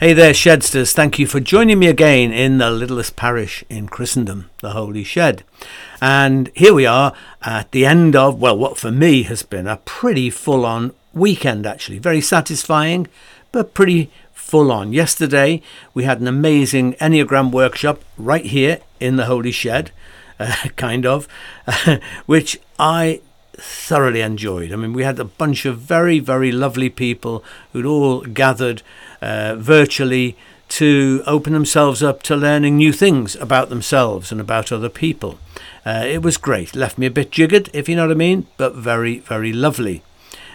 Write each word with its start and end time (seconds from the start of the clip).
Hey 0.00 0.14
there, 0.14 0.32
Shedsters. 0.32 0.94
Thank 0.94 1.18
you 1.18 1.26
for 1.26 1.40
joining 1.40 1.78
me 1.78 1.86
again 1.86 2.32
in 2.32 2.56
the 2.56 2.70
littlest 2.70 3.16
parish 3.16 3.62
in 3.68 3.86
Christendom, 3.86 4.48
the 4.62 4.70
Holy 4.70 5.04
Shed. 5.04 5.42
And 6.00 6.50
here 6.54 6.72
we 6.72 6.86
are 6.86 7.12
at 7.42 7.70
the 7.72 7.84
end 7.84 8.16
of, 8.16 8.40
well, 8.40 8.56
what 8.56 8.78
for 8.78 8.90
me 8.90 9.24
has 9.24 9.42
been 9.42 9.66
a 9.66 9.76
pretty 9.76 10.30
full 10.30 10.64
on 10.64 10.94
weekend, 11.12 11.66
actually. 11.66 11.98
Very 11.98 12.22
satisfying, 12.22 13.08
but 13.52 13.74
pretty 13.74 14.10
full 14.32 14.72
on. 14.72 14.94
Yesterday, 14.94 15.60
we 15.92 16.04
had 16.04 16.18
an 16.18 16.28
amazing 16.28 16.94
Enneagram 16.94 17.52
workshop 17.52 18.00
right 18.16 18.46
here 18.46 18.78
in 19.00 19.16
the 19.16 19.26
Holy 19.26 19.52
Shed, 19.52 19.90
uh, 20.40 20.54
kind 20.76 21.04
of, 21.04 21.28
which 22.24 22.58
I 22.78 23.20
thoroughly 23.52 24.22
enjoyed. 24.22 24.72
I 24.72 24.76
mean, 24.76 24.94
we 24.94 25.02
had 25.02 25.18
a 25.18 25.24
bunch 25.24 25.66
of 25.66 25.78
very, 25.78 26.20
very 26.20 26.50
lovely 26.50 26.88
people 26.88 27.44
who'd 27.74 27.84
all 27.84 28.22
gathered 28.22 28.82
uh, 29.20 29.56
virtually 29.56 30.36
to 30.68 31.22
open 31.26 31.52
themselves 31.52 32.02
up 32.02 32.22
to 32.22 32.36
learning 32.36 32.76
new 32.76 32.92
things 32.92 33.34
about 33.36 33.68
themselves 33.68 34.30
and 34.30 34.40
about 34.40 34.70
other 34.70 34.88
people. 34.88 35.38
Uh, 35.84 36.04
it 36.06 36.22
was 36.22 36.36
great. 36.36 36.76
Left 36.76 36.96
me 36.96 37.06
a 37.06 37.10
bit 37.10 37.32
jiggered, 37.32 37.68
if 37.72 37.88
you 37.88 37.96
know 37.96 38.06
what 38.06 38.12
I 38.12 38.14
mean, 38.14 38.46
but 38.56 38.74
very, 38.74 39.18
very 39.18 39.52
lovely. 39.52 40.02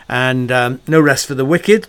And 0.08 0.52
um, 0.52 0.82
no 0.88 1.02
rest 1.02 1.26
for 1.26 1.36
the 1.36 1.46
wicked. 1.46 1.88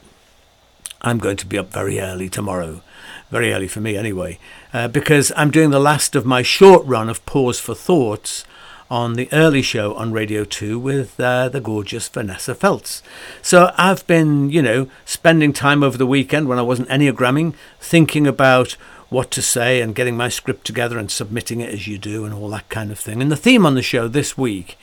I'm 1.02 1.18
going 1.18 1.36
to 1.36 1.46
be 1.46 1.58
up 1.58 1.72
very 1.72 2.00
early 2.00 2.28
tomorrow. 2.28 2.82
Very 3.30 3.52
early 3.52 3.68
for 3.68 3.80
me, 3.80 3.96
anyway, 3.96 4.38
uh, 4.72 4.88
because 4.88 5.32
I'm 5.36 5.50
doing 5.50 5.70
the 5.70 5.80
last 5.80 6.14
of 6.16 6.24
my 6.24 6.42
short 6.42 6.84
run 6.86 7.08
of 7.08 7.24
Pause 7.26 7.60
for 7.60 7.74
Thoughts 7.74 8.44
on 8.90 9.14
the 9.14 9.28
early 9.32 9.62
show 9.62 9.94
on 9.94 10.12
Radio 10.12 10.44
2 10.44 10.78
with 10.78 11.18
uh, 11.18 11.48
the 11.48 11.60
gorgeous 11.60 12.08
Vanessa 12.08 12.54
Feltz. 12.54 13.02
So 13.42 13.72
I've 13.76 14.06
been, 14.06 14.50
you 14.50 14.62
know, 14.62 14.88
spending 15.04 15.52
time 15.52 15.82
over 15.82 15.98
the 15.98 16.06
weekend 16.06 16.48
when 16.48 16.58
I 16.58 16.62
wasn't 16.62 16.88
Enneagramming, 16.88 17.54
thinking 17.80 18.26
about 18.26 18.72
what 19.08 19.30
to 19.32 19.42
say 19.42 19.80
and 19.80 19.94
getting 19.94 20.16
my 20.16 20.28
script 20.28 20.64
together 20.64 20.98
and 20.98 21.10
submitting 21.10 21.60
it 21.60 21.72
as 21.72 21.86
you 21.86 21.98
do 21.98 22.24
and 22.24 22.34
all 22.34 22.48
that 22.50 22.68
kind 22.68 22.90
of 22.90 22.98
thing. 22.98 23.22
And 23.22 23.30
the 23.30 23.36
theme 23.36 23.66
on 23.66 23.74
the 23.74 23.82
show 23.82 24.08
this 24.08 24.36
week 24.36 24.76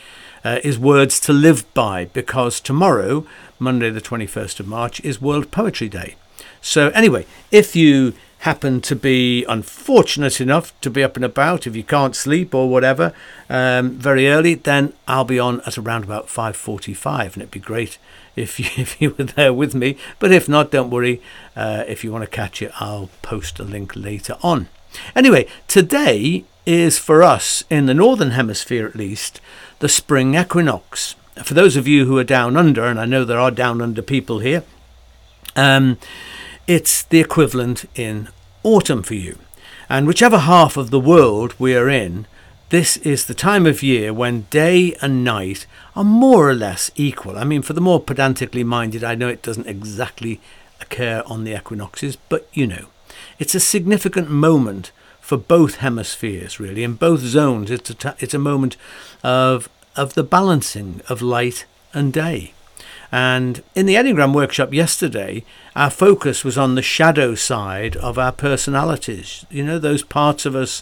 uh, 0.44 0.60
is 0.64 0.78
words 0.78 1.20
to 1.22 1.34
live 1.34 1.72
by 1.74 2.06
because 2.06 2.60
tomorrow, 2.60 3.26
Monday 3.60 3.90
the 3.90 4.02
21st 4.02 4.60
of 4.60 4.68
March, 4.68 5.00
is 5.02 5.22
World 5.22 5.52
Poetry 5.52 5.90
Day. 5.90 6.16
So, 6.62 6.90
anyway, 6.90 7.26
if 7.52 7.76
you 7.76 8.14
happen 8.44 8.82
to 8.82 8.94
be 8.94 9.46
unfortunate 9.46 10.42
enough 10.42 10.80
to 10.82 10.90
be 10.90 11.02
up 11.02 11.16
and 11.16 11.24
about, 11.24 11.66
if 11.66 11.78
you 11.78 11.84
can't 11.84 12.14
sleep 12.14 12.54
or 12.54 12.70
whatever, 12.70 13.14
um, 13.50 13.92
very 13.92 14.28
early, 14.28 14.54
then 14.54 14.92
I'll 15.08 15.24
be 15.24 15.40
on 15.40 15.62
at 15.62 15.78
around 15.78 16.04
about 16.04 16.28
5:45, 16.28 17.36
and 17.36 17.38
it'd 17.38 17.52
be 17.52 17.60
great 17.60 17.98
if 18.36 18.60
you, 18.60 18.66
if 18.76 19.02
you 19.02 19.16
were 19.18 19.24
there 19.24 19.54
with 19.54 19.74
me. 19.74 19.96
But 20.20 20.34
if 20.34 20.50
not, 20.50 20.72
don't 20.72 20.90
worry. 20.90 21.22
Uh, 21.56 21.86
if 21.88 22.04
you 22.04 22.12
want 22.12 22.26
to 22.26 22.30
catch 22.30 22.62
it, 22.62 22.72
I'll 22.82 23.10
post 23.22 23.60
a 23.60 23.64
link 23.64 23.96
later 23.96 24.36
on. 24.44 24.68
Anyway, 25.16 25.48
today 25.70 26.44
is 26.66 27.00
for 27.00 27.24
us 27.24 27.64
in 27.70 27.86
the 27.86 27.94
northern 27.94 28.32
hemisphere, 28.32 28.86
at 28.86 28.96
least, 28.96 29.40
the 29.80 29.90
spring 29.90 30.36
equinox. 30.36 31.16
For 31.44 31.54
those 31.54 31.78
of 31.78 31.88
you 31.88 32.06
who 32.06 32.18
are 32.18 32.26
down 32.26 32.58
under, 32.58 32.84
and 32.84 33.00
I 33.00 33.06
know 33.06 33.24
there 33.24 33.40
are 33.40 33.52
down 33.52 33.82
under 33.82 34.02
people 34.02 34.40
here. 34.40 34.64
Um, 35.56 35.98
it's 36.68 37.04
the 37.04 37.20
equivalent 37.20 37.86
in 37.96 38.30
autumn 38.64 39.04
for 39.04 39.16
you. 39.16 39.38
And 39.90 40.08
whichever 40.08 40.40
half 40.40 40.78
of 40.78 40.90
the 40.90 41.00
world 41.00 41.54
we 41.60 41.76
are 41.76 41.90
in, 41.90 42.26
this 42.70 42.98
is 42.98 43.26
the 43.26 43.34
time 43.34 43.66
of 43.66 43.84
year 43.84 44.14
when 44.14 44.48
day 44.50 44.96
and 45.02 45.24
night 45.24 45.68
are 45.96 46.04
more 46.04 46.50
or 46.50 46.56
less 46.56 46.90
equal. 46.96 47.38
I 47.38 47.44
mean, 47.44 47.62
for 47.62 47.74
the 47.74 47.82
more 47.82 48.00
pedantically 48.00 48.64
minded, 48.64 49.04
I 49.04 49.16
know 49.16 49.28
it 49.28 49.44
doesn't 49.44 49.68
exactly 49.68 50.42
occur 50.82 51.22
on 51.26 51.44
the 51.44 51.56
equinoxes, 51.56 52.16
but 52.30 52.48
you 52.54 52.66
know, 52.66 52.88
it's 53.38 53.54
a 53.54 53.60
significant 53.60 54.30
moment 54.30 54.92
for 55.22 55.38
both 55.38 55.76
hemispheres, 55.76 56.60
really. 56.60 56.84
In 56.84 56.96
both 56.96 57.20
zones, 57.20 57.70
it's 57.70 57.90
a, 57.90 58.16
it's 58.20 58.34
a 58.34 58.40
moment 58.40 58.76
of, 59.24 59.70
of 59.96 60.16
the 60.16 60.24
balancing 60.24 61.02
of 61.08 61.22
light 61.22 61.66
and 61.94 62.12
day. 62.12 62.53
And 63.14 63.62
in 63.76 63.86
the 63.86 63.94
Enneagram 63.94 64.34
workshop 64.34 64.74
yesterday, 64.74 65.44
our 65.76 65.92
focus 65.92 66.44
was 66.44 66.58
on 66.58 66.74
the 66.74 66.82
shadow 66.82 67.36
side 67.36 67.96
of 67.98 68.18
our 68.18 68.32
personalities. 68.32 69.46
You 69.52 69.64
know, 69.64 69.78
those 69.78 70.02
parts 70.02 70.48
of 70.48 70.56
us 70.56 70.82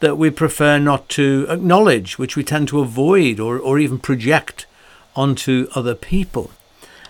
that 0.00 0.16
we 0.16 0.30
prefer 0.30 0.78
not 0.78 1.10
to 1.10 1.44
acknowledge, 1.50 2.16
which 2.16 2.36
we 2.36 2.42
tend 2.42 2.68
to 2.68 2.80
avoid 2.80 3.38
or, 3.38 3.58
or 3.58 3.78
even 3.78 3.98
project 3.98 4.64
onto 5.14 5.68
other 5.74 5.94
people. 5.94 6.50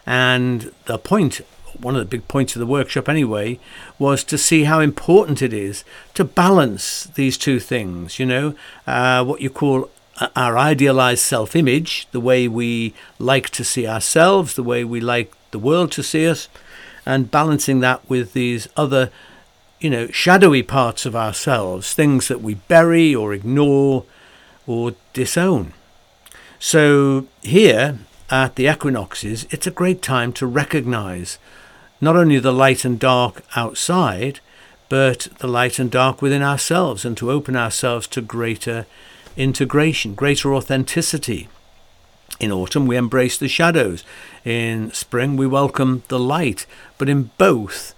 And 0.05 0.73
the 0.87 0.99
point, 0.99 1.41
one 1.79 1.95
of 1.95 2.01
the 2.01 2.17
big 2.17 2.27
points 2.27 2.57
of 2.57 2.61
the 2.61 2.67
workshop 2.67 3.09
anyway, 3.09 3.61
was 3.97 4.25
to 4.25 4.37
see 4.37 4.65
how 4.65 4.81
important 4.81 5.41
it 5.41 5.53
is 5.53 5.85
to 6.15 6.25
balance 6.25 7.05
these 7.15 7.39
two 7.39 7.61
things, 7.61 8.19
you 8.19 8.27
know, 8.27 8.57
uh, 8.89 9.25
what 9.25 9.41
you 9.41 9.51
call 9.51 9.89
our 10.35 10.59
idealized 10.59 11.23
self 11.23 11.55
image, 11.55 12.07
the 12.13 12.21
way 12.21 12.49
we 12.49 12.95
like 13.19 13.51
to 13.51 13.65
see 13.65 13.87
ourselves, 13.87 14.55
the 14.55 14.63
way 14.63 14.85
we 14.85 15.01
like 15.01 15.33
the 15.51 15.59
world 15.59 15.93
to 15.93 16.03
see 16.03 16.27
us, 16.27 16.49
and 17.07 17.31
balancing 17.31 17.81
that 17.81 18.09
with 18.09 18.33
these 18.33 18.69
other, 18.77 19.11
you 19.81 19.91
know, 19.91 20.09
shadowy 20.09 20.63
parts 20.63 21.07
of 21.07 21.17
ourselves, 21.17 21.95
things 21.95 22.29
that 22.29 22.43
we 22.43 22.55
bury 22.55 23.15
or 23.15 23.33
ignore 23.33 24.05
or 24.67 24.95
disown. 25.13 25.73
So 26.59 27.27
here 27.43 27.99
at 28.31 28.57
the 28.57 28.71
equinoxes, 28.71 29.47
it's 29.51 29.67
a 29.67 29.73
great 29.73 30.03
time 30.03 30.33
to 30.35 30.47
recognize 30.47 31.39
not 32.01 32.17
only 32.17 32.39
the 32.39 32.53
light 32.53 32.85
and 32.85 32.99
dark 32.99 33.43
outside, 33.57 34.41
but 34.89 35.29
the 35.39 35.49
light 35.49 35.79
and 35.79 35.91
dark 35.91 36.23
within 36.23 36.43
ourselves 36.43 37.05
and 37.05 37.17
to 37.17 37.31
open 37.31 37.57
ourselves 37.57 38.07
to 38.09 38.21
greater 38.21 38.87
integration, 39.39 40.15
greater 40.15 40.53
authenticity. 40.53 41.49
In 42.41 42.53
autumn, 42.53 42.87
we 42.87 42.97
embrace 42.97 43.39
the 43.39 43.49
shadows. 43.49 44.05
In 44.45 44.93
spring, 44.93 45.37
we 45.37 45.47
welcome 45.47 46.03
the 46.09 46.19
light. 46.19 46.67
But 46.99 47.09
in 47.09 47.31
both, 47.39 47.95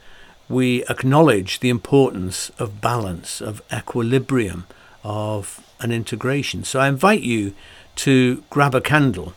we 0.48 0.84
acknowledge 0.84 1.60
the 1.60 1.70
importance 1.70 2.50
of 2.58 2.80
balance, 2.80 3.40
of 3.40 3.62
equilibrium, 3.72 4.66
of 5.02 5.66
an 5.80 5.90
integration. 5.90 6.62
So 6.62 6.78
I 6.78 6.88
invite 6.88 7.22
you 7.22 7.54
to 7.96 8.44
grab 8.50 8.74
a 8.74 8.80
candle 8.80 9.34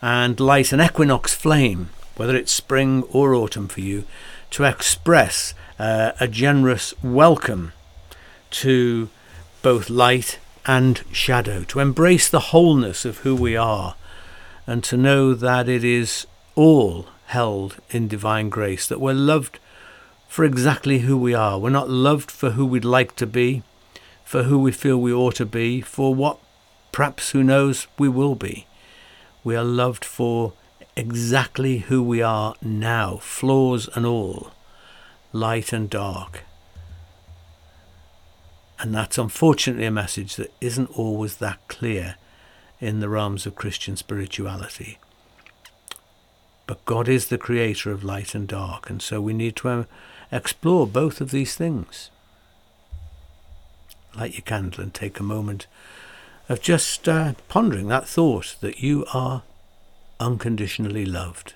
and 0.00 0.40
light 0.40 0.72
an 0.72 0.80
equinox 0.80 1.34
flame, 1.34 1.90
whether 2.16 2.34
it's 2.34 2.52
spring 2.52 3.02
or 3.10 3.34
autumn 3.34 3.68
for 3.68 3.80
you, 3.80 4.04
to 4.50 4.64
express 4.64 5.54
uh, 5.78 6.12
a 6.18 6.28
generous 6.28 6.94
welcome 7.02 7.72
to 8.50 9.08
both 9.62 9.88
light 9.88 10.38
and 10.66 11.02
shadow, 11.12 11.64
to 11.64 11.80
embrace 11.80 12.28
the 12.28 12.40
wholeness 12.50 13.04
of 13.04 13.18
who 13.18 13.34
we 13.34 13.56
are, 13.56 13.96
and 14.66 14.84
to 14.84 14.96
know 14.96 15.34
that 15.34 15.68
it 15.68 15.82
is 15.82 16.26
all 16.54 17.06
held 17.26 17.76
in 17.90 18.08
divine 18.08 18.48
grace, 18.48 18.86
that 18.86 19.00
we're 19.00 19.12
loved 19.12 19.58
for 20.28 20.44
exactly 20.44 21.00
who 21.00 21.16
we 21.16 21.34
are. 21.34 21.58
We're 21.58 21.70
not 21.70 21.90
loved 21.90 22.30
for 22.30 22.50
who 22.50 22.64
we'd 22.64 22.84
like 22.84 23.16
to 23.16 23.26
be, 23.26 23.62
for 24.24 24.44
who 24.44 24.58
we 24.58 24.72
feel 24.72 24.98
we 24.98 25.12
ought 25.12 25.34
to 25.36 25.46
be, 25.46 25.80
for 25.80 26.14
what 26.14 26.38
perhaps 26.90 27.30
who 27.30 27.42
knows 27.42 27.86
we 27.98 28.08
will 28.08 28.34
be. 28.34 28.66
We 29.44 29.56
are 29.56 29.64
loved 29.64 30.04
for 30.04 30.52
exactly 30.96 31.78
who 31.78 32.02
we 32.02 32.22
are 32.22 32.54
now, 32.62 33.16
flaws 33.16 33.88
and 33.94 34.06
all, 34.06 34.52
light 35.32 35.72
and 35.72 35.90
dark. 35.90 36.44
And 38.82 38.92
that's 38.92 39.16
unfortunately 39.16 39.86
a 39.86 39.92
message 39.92 40.34
that 40.34 40.52
isn't 40.60 40.98
always 40.98 41.36
that 41.36 41.60
clear 41.68 42.16
in 42.80 42.98
the 42.98 43.08
realms 43.08 43.46
of 43.46 43.54
Christian 43.54 43.96
spirituality. 43.96 44.98
But 46.66 46.84
God 46.84 47.08
is 47.08 47.28
the 47.28 47.38
creator 47.38 47.92
of 47.92 48.02
light 48.02 48.34
and 48.34 48.48
dark, 48.48 48.90
and 48.90 49.00
so 49.00 49.20
we 49.20 49.34
need 49.34 49.54
to 49.56 49.68
um, 49.68 49.86
explore 50.32 50.88
both 50.88 51.20
of 51.20 51.30
these 51.30 51.54
things. 51.54 52.10
Light 54.16 54.34
your 54.34 54.42
candle 54.42 54.82
and 54.82 54.92
take 54.92 55.20
a 55.20 55.22
moment 55.22 55.68
of 56.48 56.60
just 56.60 57.08
uh, 57.08 57.34
pondering 57.48 57.86
that 57.86 58.08
thought 58.08 58.56
that 58.62 58.80
you 58.80 59.06
are 59.14 59.44
unconditionally 60.18 61.06
loved. 61.06 61.54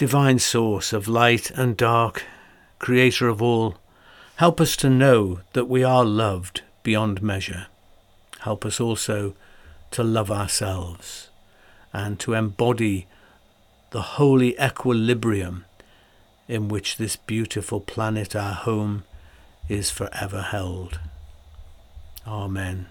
Divine 0.00 0.38
source 0.38 0.94
of 0.94 1.06
light 1.06 1.50
and 1.50 1.76
dark, 1.76 2.24
creator 2.78 3.28
of 3.28 3.42
all, 3.42 3.76
help 4.36 4.58
us 4.58 4.74
to 4.74 4.88
know 4.88 5.40
that 5.52 5.68
we 5.68 5.84
are 5.84 6.06
loved 6.06 6.62
beyond 6.82 7.20
measure. 7.20 7.66
Help 8.38 8.64
us 8.64 8.80
also 8.80 9.34
to 9.90 10.02
love 10.02 10.30
ourselves 10.30 11.28
and 11.92 12.18
to 12.18 12.32
embody 12.32 13.06
the 13.90 14.16
holy 14.16 14.58
equilibrium 14.58 15.66
in 16.48 16.68
which 16.68 16.96
this 16.96 17.16
beautiful 17.16 17.78
planet, 17.78 18.34
our 18.34 18.54
home, 18.54 19.04
is 19.68 19.90
forever 19.90 20.40
held. 20.40 20.98
Amen. 22.26 22.86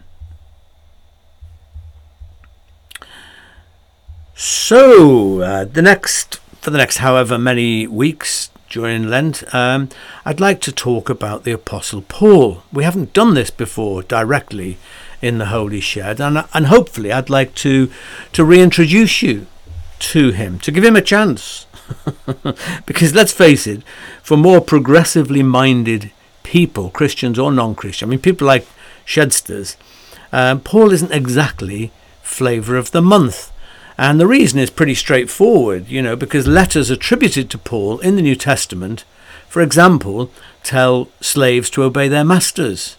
So, 4.36 5.42
uh, 5.42 5.66
the 5.66 5.82
next, 5.82 6.40
for 6.62 6.70
the 6.72 6.78
next 6.78 6.98
however 6.98 7.38
many 7.38 7.88
weeks 7.88 8.50
during 8.70 9.08
Lent, 9.08 9.44
um, 9.54 9.90
I'd 10.26 10.40
like 10.40 10.62
to 10.62 10.72
talk 10.72 11.10
about 11.10 11.44
the 11.44 11.52
Apostle 11.52 12.04
Paul. 12.04 12.64
We 12.72 12.84
haven't 12.84 13.14
done 13.14 13.34
this 13.34 13.50
before 13.50 14.04
directly 14.04 14.78
in 15.22 15.38
the 15.38 15.48
Holy 15.48 15.80
Shed, 15.80 16.22
and, 16.22 16.46
and 16.54 16.68
hopefully 16.68 17.12
I'd 17.12 17.30
like 17.30 17.56
to, 17.56 17.92
to 18.34 18.46
reintroduce 18.46 19.22
you 19.22 19.48
to 20.00 20.32
him, 20.32 20.60
to 20.60 20.72
give 20.72 20.84
him 20.84 20.96
a 20.96 21.02
chance. 21.02 21.66
because 22.86 23.16
let's 23.16 23.34
face 23.34 23.66
it, 23.66 23.84
for 24.22 24.38
more 24.38 24.62
progressively 24.62 25.44
minded 25.44 26.12
people, 26.44 26.90
Christians 26.90 27.40
or 27.40 27.52
non 27.52 27.76
Christian, 27.76 28.08
I 28.08 28.12
mean, 28.12 28.20
people 28.20 28.48
like 28.48 28.68
Shedsters, 29.06 29.76
um, 30.32 30.62
Paul 30.62 30.92
isn't 30.92 31.12
exactly 31.12 31.92
flavour 32.22 32.78
of 32.78 32.92
the 32.92 33.02
month. 33.02 33.49
And 34.00 34.18
the 34.18 34.28
reason 34.28 34.60
is 34.60 34.70
pretty 34.70 34.96
straightforward, 34.96 35.90
you 35.90 36.02
know, 36.02 36.16
because 36.16 36.48
letters 36.48 36.90
attributed 36.90 37.50
to 37.50 37.58
Paul 37.58 38.00
in 38.00 38.16
the 38.16 38.22
New 38.22 38.38
Testament, 38.38 39.04
for 39.50 39.62
example, 39.62 40.32
tell 40.64 41.10
slaves 41.20 41.70
to 41.72 41.84
obey 41.84 42.08
their 42.08 42.24
masters, 42.24 42.96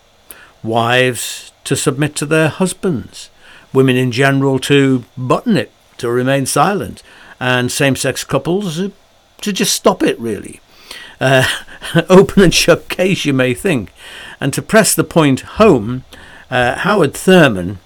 wives 0.63 1.53
to 1.65 1.75
submit 1.75 2.15
to 2.17 2.27
their 2.27 2.51
husbands, 2.51 3.31
women 3.73 3.97
in 3.97 4.13
general 4.13 4.59
to 4.59 5.07
button 5.17 5.57
it, 5.57 5.73
to 5.97 6.11
remain 6.11 6.45
silent, 6.45 7.03
and 7.41 7.73
same 7.73 7.97
sex 7.97 8.23
couples 8.23 8.77
to 8.77 9.53
just 9.55 9.75
stop 9.75 10.03
it, 10.03 10.21
really. 10.21 10.61
Uh, 11.19 11.49
open 12.11 12.43
and 12.43 12.53
shut 12.53 12.91
case, 12.91 13.25
you 13.25 13.33
may 13.33 13.55
think. 13.55 13.91
And 14.39 14.53
to 14.53 14.61
press 14.61 14.95
the 14.95 15.05
point 15.05 15.41
home, 15.41 16.05
uh, 16.51 16.75
Howard 16.75 17.15
Thurman 17.15 17.79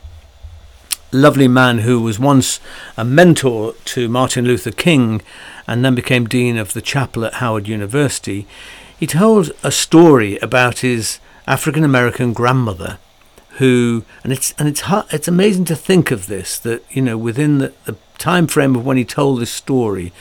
lovely 1.14 1.48
man 1.48 1.78
who 1.78 2.00
was 2.00 2.18
once 2.18 2.60
a 2.96 3.04
mentor 3.04 3.74
to 3.86 4.08
Martin 4.08 4.44
Luther 4.44 4.72
King 4.72 5.22
and 5.66 5.84
then 5.84 5.94
became 5.94 6.26
dean 6.26 6.58
of 6.58 6.72
the 6.72 6.82
chapel 6.82 7.24
at 7.24 7.34
Howard 7.34 7.68
University, 7.68 8.46
he 8.98 9.06
told 9.06 9.52
a 9.62 9.70
story 9.70 10.38
about 10.38 10.80
his 10.80 11.20
African 11.46 11.84
American 11.84 12.32
grandmother 12.32 12.98
who 13.58 14.04
and 14.24 14.32
it's 14.32 14.52
and 14.58 14.68
it's 14.68 14.82
it's 15.12 15.28
amazing 15.28 15.64
to 15.64 15.76
think 15.76 16.10
of 16.10 16.26
this 16.26 16.58
that 16.58 16.84
you 16.90 17.00
know 17.00 17.16
within 17.16 17.58
the, 17.58 17.72
the 17.84 17.96
time 18.18 18.46
frame 18.46 18.74
of 18.74 18.84
when 18.84 18.96
he 18.96 19.04
told 19.04 19.40
this 19.40 19.50
story 19.50 20.12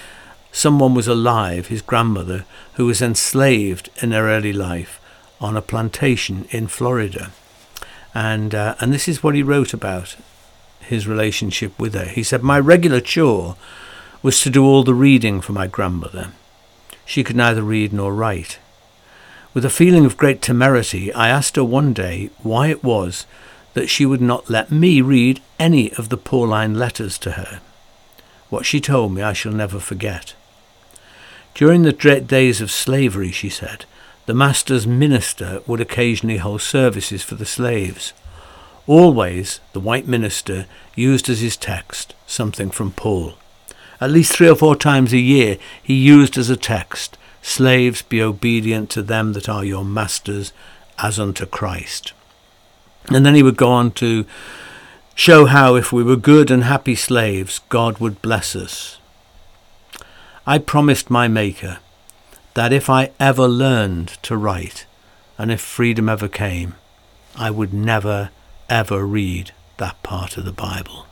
someone 0.51 0.93
was 0.93 1.07
alive 1.07 1.67
his 1.67 1.81
grandmother 1.81 2.45
who 2.75 2.85
was 2.85 3.01
enslaved 3.01 3.89
in 4.01 4.11
her 4.11 4.29
early 4.29 4.53
life 4.53 4.99
on 5.43 5.57
a 5.57 5.61
plantation 5.61 6.47
in 6.51 6.67
Florida. 6.67 7.31
And 8.15 8.55
uh, 8.55 8.75
and 8.79 8.93
this 8.93 9.07
is 9.07 9.21
what 9.21 9.35
he 9.35 9.43
wrote 9.43 9.73
about 9.73 10.15
his 10.83 11.07
relationship 11.07 11.77
with 11.80 11.94
her. 11.94 12.06
He 12.06 12.24
said, 12.24 12.44
My 12.44 12.59
regular 12.59 13.00
chore 13.00 13.56
was 14.21 14.39
to 14.41 14.50
do 14.50 14.63
all 14.63 14.83
the 14.83 14.94
reading 14.94 15.41
for 15.41 15.53
my 15.53 15.68
grandmother. 15.68 16.31
She 17.06 17.24
could 17.24 17.35
neither 17.35 17.62
read 17.62 17.94
nor 17.94 18.13
write. 18.13 18.59
With 19.53 19.65
a 19.65 19.69
feeling 19.69 20.06
of 20.06 20.18
great 20.18 20.41
temerity, 20.41 21.13
I 21.13 21.30
asked 21.30 21.56
her 21.57 21.63
one 21.63 21.94
day 21.94 22.30
why 22.41 22.68
it 22.68 22.83
was 22.83 23.25
that 23.74 23.89
she 23.89 24.06
would 24.06 24.21
not 24.21 24.50
let 24.50 24.71
me 24.71 25.01
read 25.01 25.41
any 25.59 25.91
of 25.94 26.09
the 26.09 26.18
Pauline 26.18 26.75
letters 26.75 27.18
to 27.19 27.31
her. 27.31 27.62
What 28.50 28.65
she 28.65 28.79
told 28.79 29.13
me 29.13 29.21
I 29.21 29.33
shall 29.33 29.51
never 29.51 29.79
forget. 29.79 30.36
During 31.53 31.83
the 31.83 31.94
dread 31.94 32.27
days 32.27 32.62
of 32.62 32.71
slavery, 32.71 33.31
she 33.31 33.50
said, 33.50 33.86
the 34.25 34.33
master's 34.33 34.88
minister 34.88 35.62
would 35.68 35.81
occasionally 35.81 36.38
hold 36.38 36.62
services 36.62 37.24
for 37.24 37.36
the 37.36 37.45
slaves. 37.45 38.13
Always 38.85 39.59
the 39.71 39.80
white 39.80 40.07
minister 40.07 40.65
used 40.95 41.30
as 41.30 41.39
his 41.39 41.56
text 41.56 42.13
something 42.27 42.69
from 42.69 42.91
Paul. 42.91 43.35
At 44.01 44.12
least 44.12 44.33
three 44.33 44.50
or 44.50 44.56
four 44.56 44.75
times 44.75 45.13
a 45.13 45.19
year 45.19 45.57
he 45.81 45.94
used 45.94 46.38
as 46.38 46.50
a 46.50 46.57
text, 46.57 47.18
Slaves, 47.41 48.01
be 48.01 48.21
obedient 48.21 48.89
to 48.91 49.01
them 49.01 49.33
that 49.33 49.50
are 49.50 49.65
your 49.65 49.83
masters, 49.83 50.53
as 50.97 51.19
unto 51.19 51.45
Christ. 51.45 52.13
And 53.09 53.25
then 53.25 53.35
he 53.35 53.44
would 53.44 53.57
go 53.57 53.69
on 53.69 53.91
to 53.91 54.25
show 55.13 55.45
how 55.45 55.75
if 55.75 55.91
we 55.91 56.03
were 56.03 56.15
good 56.15 56.50
and 56.50 56.63
happy 56.63 56.95
slaves, 56.95 57.59
God 57.69 58.00
would 58.00 58.21
bless 58.21 58.56
us. 58.56 58.97
I 60.47 60.57
promised 60.57 61.09
my 61.09 61.27
Maker 61.27 61.79
that 62.53 62.71
if 62.71 62.89
I 62.89 63.12
ever 63.19 63.47
learned 63.47 64.09
to 64.24 64.38
write, 64.38 64.86
and 65.38 65.51
if 65.51 65.62
freedom 65.62 66.07
ever 66.07 66.27
came, 66.27 66.75
I 67.36 67.51
would 67.51 67.74
never 67.74 68.29
ever 68.69 69.06
read 69.06 69.51
that 69.77 70.01
part 70.04 70.38
of 70.38 70.45
the 70.45 70.51
Bible. 70.51 71.07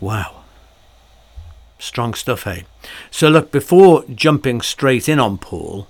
Wow. 0.00 0.42
Strong 1.78 2.14
stuff, 2.14 2.42
hey? 2.42 2.64
So, 3.10 3.28
look, 3.28 3.50
before 3.50 4.04
jumping 4.12 4.60
straight 4.60 5.08
in 5.08 5.20
on 5.20 5.38
Paul, 5.38 5.88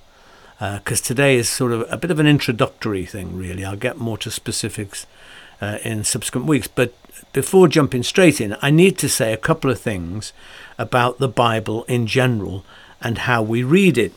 because 0.59 1.01
uh, 1.01 1.05
today 1.05 1.37
is 1.37 1.49
sort 1.49 1.73
of 1.73 1.87
a 1.91 1.97
bit 1.97 2.11
of 2.11 2.19
an 2.19 2.27
introductory 2.27 3.07
thing, 3.07 3.37
really, 3.37 3.65
I'll 3.65 3.77
get 3.77 3.97
more 3.97 4.19
to 4.19 4.31
specifics 4.31 5.07
uh, 5.61 5.79
in 5.85 6.05
subsequent 6.05 6.47
weeks. 6.47 6.69
But 6.69 6.93
before 7.33 7.69
jumping 7.69 8.03
straight 8.03 8.41
in, 8.41 8.57
I 8.61 8.71
need 8.71 8.99
to 8.99 9.09
say 9.09 9.33
a 9.33 9.39
couple 9.39 9.71
of 9.71 9.81
things 9.81 10.33
about 10.79 11.19
the 11.19 11.29
Bible 11.29 11.85
in 11.85 12.07
general 12.07 12.65
and 13.01 13.19
how 13.19 13.43
we 13.43 13.63
read 13.63 13.97
it. 13.97 14.13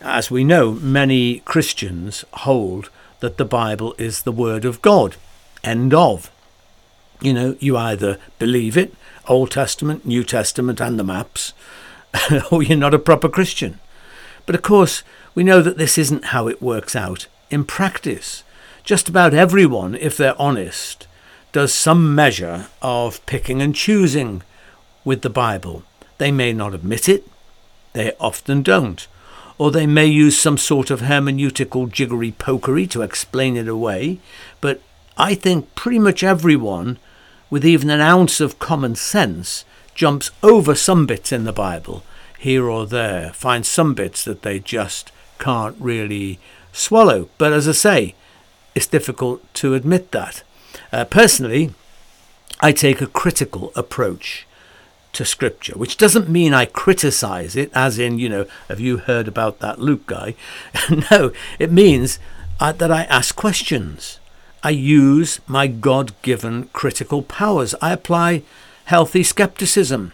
As 0.00 0.30
we 0.30 0.44
know, 0.44 0.72
many 0.72 1.40
Christians 1.40 2.24
hold 2.32 2.90
that 3.20 3.36
the 3.36 3.44
Bible 3.44 3.94
is 3.98 4.22
the 4.22 4.32
Word 4.32 4.64
of 4.64 4.82
God. 4.82 5.16
End 5.64 5.94
of. 5.94 6.30
You 7.20 7.32
know, 7.32 7.56
you 7.60 7.76
either 7.76 8.18
believe 8.38 8.76
it, 8.76 8.94
Old 9.26 9.50
Testament, 9.50 10.04
New 10.04 10.22
Testament, 10.22 10.80
and 10.80 10.98
the 10.98 11.04
maps, 11.04 11.52
or 12.50 12.62
you're 12.62 12.76
not 12.76 12.94
a 12.94 12.98
proper 12.98 13.28
Christian. 13.28 13.78
But 14.44 14.54
of 14.54 14.62
course, 14.62 15.02
we 15.34 15.44
know 15.44 15.62
that 15.62 15.78
this 15.78 15.98
isn't 15.98 16.26
how 16.26 16.48
it 16.48 16.62
works 16.62 16.94
out 16.94 17.26
in 17.50 17.64
practice. 17.64 18.42
Just 18.84 19.08
about 19.08 19.34
everyone, 19.34 19.94
if 19.94 20.16
they're 20.16 20.40
honest, 20.40 21.06
does 21.52 21.72
some 21.72 22.14
measure 22.14 22.66
of 22.82 23.24
picking 23.26 23.62
and 23.62 23.74
choosing 23.74 24.42
with 25.04 25.22
the 25.22 25.30
Bible. 25.30 25.82
They 26.18 26.30
may 26.30 26.52
not 26.52 26.74
admit 26.74 27.08
it, 27.08 27.26
they 27.92 28.12
often 28.20 28.62
don't 28.62 29.06
or 29.58 29.70
they 29.70 29.86
may 29.86 30.06
use 30.06 30.38
some 30.38 30.58
sort 30.58 30.90
of 30.90 31.00
hermeneutical 31.00 31.90
jiggery 31.90 32.32
pokery 32.32 32.88
to 32.90 33.02
explain 33.02 33.56
it 33.56 33.68
away, 33.68 34.18
but 34.60 34.80
I 35.16 35.34
think 35.34 35.74
pretty 35.74 35.98
much 35.98 36.22
everyone 36.22 36.98
with 37.48 37.64
even 37.64 37.90
an 37.90 38.00
ounce 38.00 38.40
of 38.40 38.58
common 38.58 38.94
sense 38.96 39.64
jumps 39.94 40.30
over 40.42 40.74
some 40.74 41.06
bits 41.06 41.32
in 41.32 41.44
the 41.44 41.52
Bible 41.52 42.02
here 42.38 42.68
or 42.68 42.86
there, 42.86 43.32
finds 43.32 43.66
some 43.66 43.94
bits 43.94 44.24
that 44.24 44.42
they 44.42 44.58
just 44.58 45.10
can't 45.38 45.76
really 45.80 46.38
swallow. 46.72 47.28
But 47.38 47.52
as 47.52 47.66
I 47.66 47.72
say, 47.72 48.14
it's 48.74 48.86
difficult 48.86 49.42
to 49.54 49.74
admit 49.74 50.12
that. 50.12 50.42
Uh, 50.92 51.04
personally, 51.06 51.72
I 52.60 52.72
take 52.72 53.00
a 53.00 53.06
critical 53.06 53.72
approach 53.74 54.45
to 55.16 55.24
scripture, 55.24 55.72
which 55.74 55.96
doesn't 55.96 56.28
mean 56.28 56.52
I 56.52 56.66
criticize 56.66 57.56
it, 57.56 57.70
as 57.74 57.98
in, 57.98 58.18
you 58.18 58.28
know, 58.28 58.46
have 58.68 58.80
you 58.80 58.98
heard 58.98 59.26
about 59.26 59.60
that 59.60 59.80
Luke 59.80 60.06
guy? 60.06 60.34
no, 61.10 61.32
it 61.58 61.72
means 61.72 62.18
uh, 62.60 62.72
that 62.72 62.92
I 62.92 63.04
ask 63.04 63.34
questions. 63.34 64.18
I 64.62 64.70
use 64.70 65.40
my 65.46 65.66
God 65.68 66.12
given 66.22 66.68
critical 66.72 67.22
powers. 67.22 67.74
I 67.80 67.92
apply 67.92 68.42
healthy 68.84 69.22
skepticism. 69.22 70.12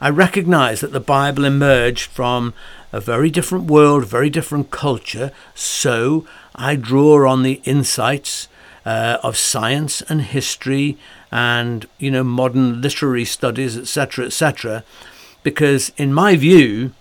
I 0.00 0.10
recognize 0.10 0.80
that 0.80 0.92
the 0.92 1.00
Bible 1.00 1.44
emerged 1.44 2.10
from 2.10 2.52
a 2.92 3.00
very 3.00 3.30
different 3.30 3.64
world, 3.64 4.04
very 4.04 4.28
different 4.28 4.70
culture, 4.70 5.32
so 5.54 6.26
I 6.54 6.76
draw 6.76 7.28
on 7.28 7.42
the 7.42 7.62
insights 7.64 8.48
uh, 8.84 9.18
of 9.22 9.36
science 9.36 10.02
and 10.02 10.22
history 10.22 10.98
and 11.30 11.86
you 11.98 12.10
know 12.10 12.24
modern 12.24 12.80
literary 12.80 13.24
studies, 13.24 13.76
etc., 13.76 14.26
etc. 14.26 14.84
Because 15.42 15.92
in 15.96 16.12
my 16.12 16.36
view, 16.36 16.92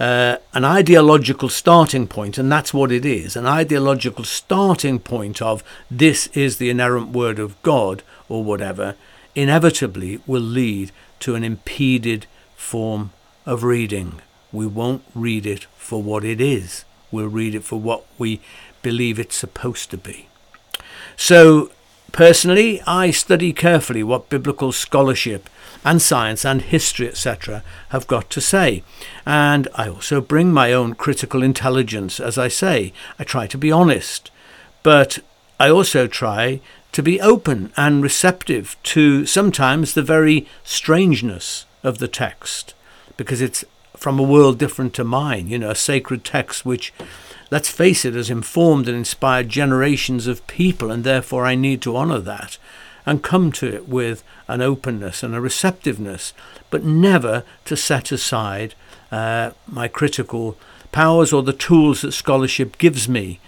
uh, 0.00 0.36
an 0.52 0.64
ideological 0.64 1.48
starting 1.48 2.06
point, 2.06 2.38
and 2.38 2.50
that's 2.50 2.74
what 2.74 2.90
it 2.90 3.04
is 3.04 3.36
an 3.36 3.46
ideological 3.46 4.24
starting 4.24 4.98
point 4.98 5.40
of 5.40 5.62
this 5.90 6.26
is 6.28 6.56
the 6.56 6.70
inerrant 6.70 7.10
word 7.10 7.38
of 7.38 7.60
God 7.62 8.02
or 8.28 8.42
whatever, 8.42 8.96
inevitably 9.34 10.20
will 10.26 10.42
lead 10.42 10.90
to 11.20 11.34
an 11.34 11.44
impeded 11.44 12.26
form 12.56 13.12
of 13.46 13.62
reading. 13.62 14.20
We 14.50 14.66
won't 14.66 15.04
read 15.14 15.46
it 15.46 15.66
for 15.76 16.02
what 16.02 16.24
it 16.24 16.40
is, 16.40 16.84
we'll 17.10 17.28
read 17.28 17.54
it 17.54 17.64
for 17.64 17.78
what 17.78 18.04
we 18.18 18.40
believe 18.82 19.18
it's 19.18 19.36
supposed 19.36 19.90
to 19.90 19.96
be. 19.96 20.28
So, 21.24 21.70
personally, 22.10 22.82
I 22.84 23.12
study 23.12 23.52
carefully 23.52 24.02
what 24.02 24.28
biblical 24.28 24.72
scholarship 24.72 25.48
and 25.84 26.02
science 26.02 26.44
and 26.44 26.60
history, 26.60 27.06
etc., 27.06 27.62
have 27.90 28.08
got 28.08 28.28
to 28.30 28.40
say. 28.40 28.82
And 29.24 29.68
I 29.76 29.88
also 29.88 30.20
bring 30.20 30.52
my 30.52 30.72
own 30.72 30.94
critical 30.94 31.44
intelligence, 31.44 32.18
as 32.18 32.38
I 32.38 32.48
say. 32.48 32.92
I 33.20 33.22
try 33.22 33.46
to 33.46 33.56
be 33.56 33.70
honest, 33.70 34.32
but 34.82 35.20
I 35.60 35.70
also 35.70 36.08
try 36.08 36.60
to 36.90 37.04
be 37.04 37.20
open 37.20 37.72
and 37.76 38.02
receptive 38.02 38.76
to 38.82 39.24
sometimes 39.24 39.94
the 39.94 40.02
very 40.02 40.48
strangeness 40.64 41.66
of 41.84 41.98
the 41.98 42.08
text, 42.08 42.74
because 43.16 43.40
it's 43.40 43.64
from 43.96 44.18
a 44.18 44.24
world 44.24 44.58
different 44.58 44.92
to 44.94 45.04
mine, 45.04 45.46
you 45.46 45.60
know, 45.60 45.70
a 45.70 45.76
sacred 45.76 46.24
text 46.24 46.66
which, 46.66 46.92
let's 47.52 47.68
face 47.68 48.06
it, 48.06 48.14
has 48.14 48.30
informed 48.30 48.88
and 48.88 48.96
inspired 48.96 49.50
generations 49.50 50.26
of 50.26 50.46
people, 50.46 50.90
and 50.90 51.04
therefore 51.04 51.44
I 51.44 51.54
need 51.54 51.82
to 51.82 51.94
honour 51.94 52.18
that 52.20 52.56
and 53.04 53.22
come 53.22 53.52
to 53.52 53.66
it 53.66 53.86
with 53.86 54.24
an 54.48 54.62
openness 54.62 55.22
and 55.22 55.34
a 55.34 55.40
receptiveness, 55.40 56.32
but 56.70 56.82
never 56.82 57.44
to 57.66 57.76
set 57.76 58.10
aside 58.10 58.74
uh, 59.10 59.50
my 59.66 59.86
critical 59.86 60.56
powers 60.92 61.30
or 61.30 61.42
the 61.42 61.52
tools 61.52 62.00
that 62.00 62.12
scholarship 62.12 62.78
gives 62.78 63.06
me 63.06 63.38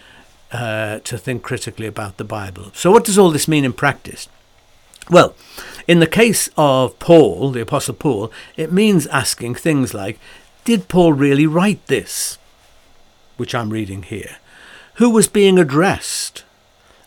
uh, 0.52 0.98
to 0.98 1.16
think 1.16 1.42
critically 1.42 1.86
about 1.86 2.18
the 2.18 2.24
Bible. 2.24 2.72
So, 2.74 2.90
what 2.90 3.04
does 3.04 3.16
all 3.16 3.30
this 3.30 3.48
mean 3.48 3.64
in 3.64 3.72
practice? 3.72 4.28
Well, 5.08 5.34
in 5.88 6.00
the 6.00 6.06
case 6.06 6.50
of 6.58 6.98
Paul, 6.98 7.52
the 7.52 7.62
Apostle 7.62 7.94
Paul, 7.94 8.30
it 8.54 8.70
means 8.70 9.06
asking 9.06 9.54
things 9.54 9.94
like 9.94 10.18
did 10.66 10.88
Paul 10.88 11.14
really 11.14 11.46
write 11.46 11.86
this? 11.86 12.36
Which 13.36 13.54
I'm 13.54 13.70
reading 13.70 14.04
here. 14.04 14.36
Who 14.94 15.10
was 15.10 15.28
being 15.28 15.58
addressed? 15.58 16.44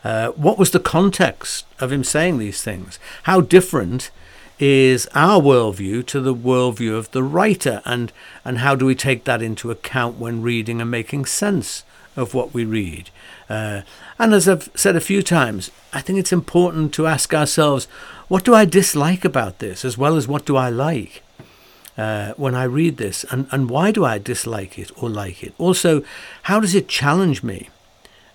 Uh, 0.03 0.29
what 0.31 0.57
was 0.57 0.71
the 0.71 0.79
context 0.79 1.65
of 1.79 1.91
him 1.91 2.03
saying 2.03 2.37
these 2.37 2.61
things? 2.61 2.99
How 3.23 3.41
different 3.41 4.11
is 4.59 5.07
our 5.13 5.41
worldview 5.41 6.05
to 6.07 6.19
the 6.19 6.35
worldview 6.35 6.97
of 6.97 7.11
the 7.11 7.23
writer? 7.23 7.81
And, 7.85 8.11
and 8.43 8.59
how 8.59 8.75
do 8.75 8.85
we 8.85 8.95
take 8.95 9.23
that 9.23 9.41
into 9.41 9.71
account 9.71 10.17
when 10.17 10.41
reading 10.41 10.81
and 10.81 10.91
making 10.91 11.25
sense 11.25 11.83
of 12.15 12.33
what 12.33 12.53
we 12.53 12.65
read? 12.65 13.09
Uh, 13.49 13.81
and 14.19 14.33
as 14.33 14.47
I've 14.47 14.69
said 14.75 14.95
a 14.95 15.01
few 15.01 15.21
times, 15.21 15.71
I 15.93 16.01
think 16.01 16.19
it's 16.19 16.33
important 16.33 16.93
to 16.95 17.07
ask 17.07 17.33
ourselves 17.33 17.87
what 18.27 18.43
do 18.43 18.53
I 18.53 18.65
dislike 18.65 19.23
about 19.23 19.59
this 19.59 19.85
as 19.85 19.97
well 19.97 20.17
as 20.17 20.27
what 20.27 20.45
do 20.45 20.57
I 20.57 20.69
like? 20.69 21.23
Uh, 21.97 22.33
when 22.33 22.55
I 22.55 22.63
read 22.63 22.97
this, 22.97 23.25
and, 23.31 23.47
and 23.51 23.69
why 23.69 23.91
do 23.91 24.05
I 24.05 24.17
dislike 24.19 24.77
it 24.77 24.91
or 25.01 25.09
like 25.09 25.43
it? 25.43 25.53
Also, 25.57 26.03
how 26.43 26.59
does 26.59 26.75
it 26.75 26.87
challenge 26.87 27.43
me, 27.43 27.69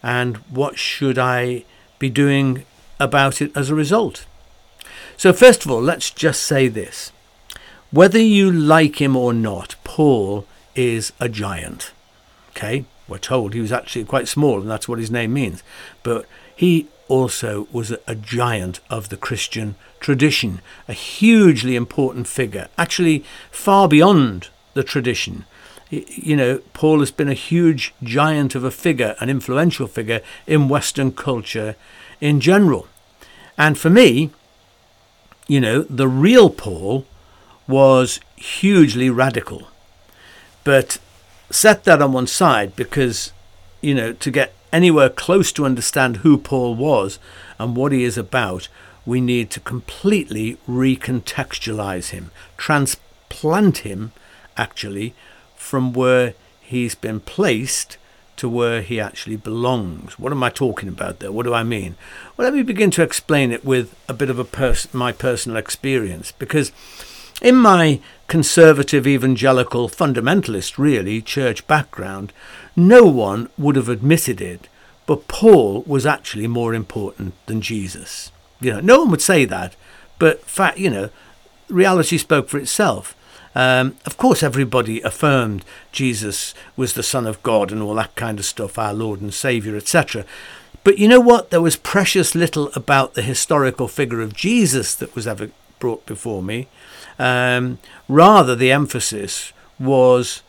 and 0.03 0.37
what 0.51 0.79
should 0.79 1.19
I 1.19 1.65
be 1.99 2.11
doing 2.11 2.65
about 2.99 3.41
it 3.41 3.57
as 3.57 3.71
a 3.71 3.75
result? 3.75 4.27
So, 5.17 5.33
first 5.33 5.65
of 5.65 5.71
all, 5.71 5.81
let's 5.81 6.11
just 6.11 6.43
say 6.43 6.69
this 6.69 7.13
whether 7.93 8.19
you 8.19 8.51
like 8.51 9.01
him 9.01 9.17
or 9.17 9.35
not, 9.35 9.77
Paul 9.85 10.47
is 10.75 11.13
a 11.21 11.29
giant. 11.29 11.93
Okay, 12.51 12.85
we're 13.07 13.19
told 13.19 13.55
he 13.55 13.61
was 13.61 13.73
actually 13.73 14.05
quite 14.05 14.29
small, 14.29 14.61
and 14.61 14.71
that's 14.71 14.89
what 14.89 14.99
his 14.99 15.11
name 15.11 15.33
means. 15.35 15.63
But 16.03 16.27
he 16.57 16.89
also 17.09 17.67
was 17.73 17.93
a, 18.07 18.15
giant 18.15 18.81
of 18.89 19.09
the 19.09 19.17
Christian 19.17 19.75
tradition, 20.01 20.61
a 20.89 20.93
hugely 20.93 21.77
important 21.77 22.27
figure, 22.27 22.69
actually 22.79 23.25
far 23.51 23.89
beyond 23.89 24.49
the 24.75 24.83
tradition. 24.83 25.45
You 25.91 26.37
know, 26.37 26.61
Paul 26.73 27.01
has 27.01 27.11
been 27.11 27.29
a 27.29 27.35
huge 27.35 27.93
giant 28.03 28.55
of 28.55 28.65
a 28.65 28.71
figure, 28.71 29.15
an 29.21 29.29
influential 29.29 29.87
figure 29.87 30.21
in 30.47 30.69
Western 30.69 31.13
culture 31.13 31.77
in 32.21 32.41
general. 32.41 32.87
And 33.59 33.77
for 33.77 33.91
me, 33.91 34.31
you 35.47 35.61
know, 35.61 35.83
the 35.83 36.09
real 36.09 36.49
Paul 36.49 37.05
was 37.69 38.21
hugely 38.37 39.11
radical. 39.11 39.69
But 40.65 40.99
set 41.51 41.85
that 41.85 42.01
on 42.01 42.13
one 42.13 42.27
side 42.27 42.75
because, 42.77 43.33
you 43.81 43.95
know, 43.95 44.13
to 44.15 44.31
get 44.31 44.55
anywhere 44.73 45.09
close 45.09 45.53
to 45.53 45.65
understand 45.65 46.19
who 46.19 46.39
Paul 46.39 46.75
was 46.75 47.19
and 47.59 47.77
what 47.77 47.93
he 47.93 48.05
is 48.05 48.17
about, 48.17 48.69
we 49.05 49.21
need 49.21 49.51
to 49.51 49.61
completely 49.61 50.59
recontextualize 50.69 52.11
him, 52.11 52.31
transplant 52.57 53.79
him 53.79 54.13
actually 54.57 55.15
from 55.57 55.93
where 55.93 56.35
he's 56.61 56.95
been 56.95 57.21
placed 57.21 57.97
to 58.37 58.49
where 58.49 58.83
he 58.83 58.99
actually 58.99 59.37
belongs. 59.37 60.19
What 60.19 60.33
am 60.33 60.43
I 60.43 60.51
talking 60.51 60.89
about 60.89 61.21
there? 61.21 61.31
What 61.31 61.45
do 61.45 61.55
I 61.55 61.63
mean? 61.63 61.97
Well, 62.37 62.47
let 62.47 62.55
me 62.55 62.63
begin 62.63 62.91
to 62.93 63.03
explain 63.03 63.53
it 63.53 63.65
with 63.65 63.95
a 64.09 64.15
bit 64.15 64.31
of 64.31 64.39
a 64.39 64.45
pers- 64.45 64.93
my 64.95 65.13
personal 65.13 65.59
experience 65.59 66.33
because 66.33 66.73
in 67.41 67.57
my 67.57 68.01
conservative 68.29 69.07
evangelical 69.07 69.89
fundamentalist 69.89 70.79
really 70.79 71.21
church 71.21 71.67
background, 71.67 72.33
no 72.77 73.05
one 73.05 73.49
would 73.59 73.77
have 73.77 73.89
admitted 73.89 74.41
it, 74.41 74.69
but 75.07 75.29
Paul 75.29 75.83
was 75.83 76.07
actually 76.07 76.47
more 76.47 76.75
important 76.75 77.35
than 77.47 77.61
Jesus. 77.61 78.31
You 78.61 78.75
know, 78.75 78.81
no 78.81 79.01
one 79.01 79.11
would 79.11 79.23
say 79.23 79.45
that, 79.45 79.77
but 80.19 80.45
fact, 80.45 80.79
you 80.79 80.91
know, 80.91 81.11
reality 81.69 82.19
spoke 82.19 82.49
for 82.49 82.59
itself. 82.59 83.17
Um, 83.55 83.97
of 84.07 84.17
course, 84.17 84.43
everybody 84.43 85.01
affirmed 85.03 85.65
Jesus 85.91 86.55
was 86.77 86.95
the 86.95 87.03
Son 87.03 87.27
of 87.27 87.43
God 87.43 87.71
and 87.71 87.83
all 87.83 87.95
that 87.95 88.15
kind 88.15 88.39
of 88.39 88.45
stuff, 88.45 88.79
our 88.79 88.95
Lord 88.95 89.21
and 89.21 89.35
Saviour, 89.35 89.77
etc. 89.77 90.25
But 90.85 90.99
you 90.99 91.07
know 91.07 91.21
what? 91.21 91.51
There 91.51 91.61
was 91.61 91.77
precious 91.77 92.35
little 92.35 92.71
about 92.75 93.15
the 93.15 93.23
historical 93.23 93.89
figure 93.89 94.21
of 94.21 94.35
Jesus 94.35 94.95
that 94.95 95.15
was 95.15 95.27
ever 95.27 95.51
brought 95.79 96.07
before 96.07 96.43
me. 96.43 96.69
Um, 97.19 97.79
rather, 98.09 98.57
the 98.57 98.73
emphasis 98.73 99.53
was 99.79 100.43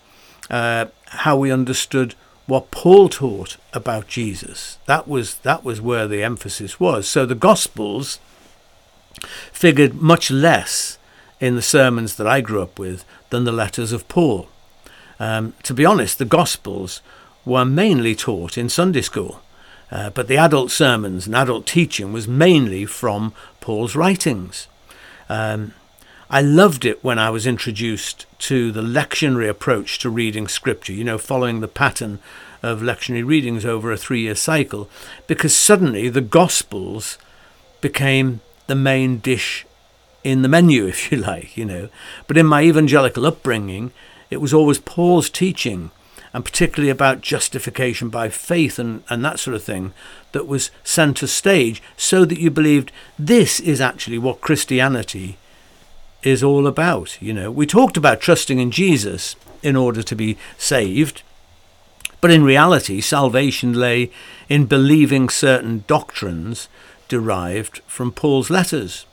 uh, 0.50 0.86
how 1.14 1.38
we 1.38 1.52
understood 1.52 2.16
what 2.46 2.72
Paul 2.72 3.10
taught 3.10 3.58
about 3.74 4.08
Jesus. 4.08 4.78
That 4.86 5.08
was 5.08 5.36
that 5.40 5.64
was 5.64 5.80
where 5.82 6.08
the 6.08 6.24
emphasis 6.24 6.80
was. 6.80 7.08
So 7.08 7.26
the 7.26 7.36
Gospels 7.36 8.20
figured 9.52 9.96
much 9.96 10.30
less 10.30 10.98
in 11.40 11.56
the 11.56 11.62
sermons 11.62 12.16
that 12.16 12.28
I 12.28 12.42
grew 12.42 12.62
up 12.62 12.78
with 12.78 13.06
than 13.30 13.44
the 13.44 13.52
letters 13.52 13.92
of 13.92 14.08
Paul. 14.08 14.48
Um, 15.20 15.54
to 15.64 15.74
be 15.74 15.86
honest, 15.86 16.18
the 16.18 16.26
Gospels 16.26 17.02
were 17.46 17.66
mainly 17.66 18.16
taught 18.16 18.58
in 18.58 18.70
Sunday 18.70 19.02
school, 19.02 19.42
uh, 19.92 20.10
but 20.10 20.28
the 20.28 20.38
adult 20.38 20.72
sermons 20.72 21.28
and 21.28 21.36
adult 21.36 21.66
teaching 21.66 22.12
was 22.12 22.28
mainly 22.28 22.86
from 22.86 23.34
Paul's 23.62 23.96
writings. 23.96 24.68
Um, 25.30 25.74
I 26.30 26.42
loved 26.42 26.86
it 26.86 27.04
when 27.04 27.20
I 27.20 27.30
was 27.30 27.46
introduced 27.46 28.26
to 28.40 28.72
the 28.72 28.82
lectionary 28.82 29.50
approach 29.50 30.00
to 30.00 30.10
reading 30.10 30.48
scripture, 30.48 30.94
you 30.94 31.04
know, 31.04 31.18
following 31.18 31.60
the 31.60 31.68
pattern 31.68 32.20
of 32.62 32.80
lectionary 32.80 33.26
readings 33.26 33.66
over 33.66 33.92
a 33.92 33.98
three 33.98 34.22
year 34.22 34.36
cycle, 34.36 34.90
because 35.28 35.56
suddenly 35.56 36.10
the 36.10 36.22
Gospels 36.22 37.18
became 37.82 38.40
the 38.68 38.76
main 38.76 39.18
dish 39.18 39.66
in 40.24 40.42
the 40.42 40.48
menu, 40.48 40.86
if 40.88 41.12
you 41.12 41.18
like, 41.18 41.58
you 41.58 41.66
know. 41.66 41.90
But 42.28 42.38
in 42.38 42.46
my 42.46 42.64
evangelical 42.64 43.26
upbringing, 43.26 43.92
it 44.30 44.38
was 44.38 44.54
always 44.54 44.80
Paul's 44.80 45.30
teaching, 45.30 45.92
and 46.34 46.46
particularly 46.46 46.90
about 46.90 47.22
justification 47.22 48.10
by 48.10 48.30
faith 48.30 48.80
and, 48.80 49.04
and 49.10 49.24
that 49.26 49.40
sort 49.40 49.56
of 49.56 49.64
thing, 49.64 49.94
that 50.32 50.48
was 50.48 50.72
centre 50.84 51.28
stage, 51.28 51.84
so 51.98 52.24
that 52.26 52.40
you 52.40 52.50
believed 52.50 52.92
this 53.20 53.60
is 53.60 53.82
actually 53.82 54.18
what 54.18 54.42
Christianity 54.42 55.38
is 56.24 56.44
all 56.44 56.68
about. 56.68 57.22
You 57.22 57.34
know, 57.34 57.52
we 57.52 57.66
talked 57.66 57.98
about 57.98 58.22
trusting 58.22 58.60
in 58.60 58.72
Jesus 58.72 59.36
in 59.62 59.76
order 59.76 60.04
to 60.04 60.16
be 60.16 60.38
saved, 60.58 61.24
but 62.22 62.32
in 62.32 62.44
reality, 62.44 63.02
salvation 63.02 63.74
lay 63.74 64.10
in 64.48 64.66
believing 64.66 65.30
certain 65.30 65.84
doctrines 65.88 66.70
derived 67.08 67.80
from 67.86 68.12
Paul's 68.12 68.50
letters. 68.50 69.06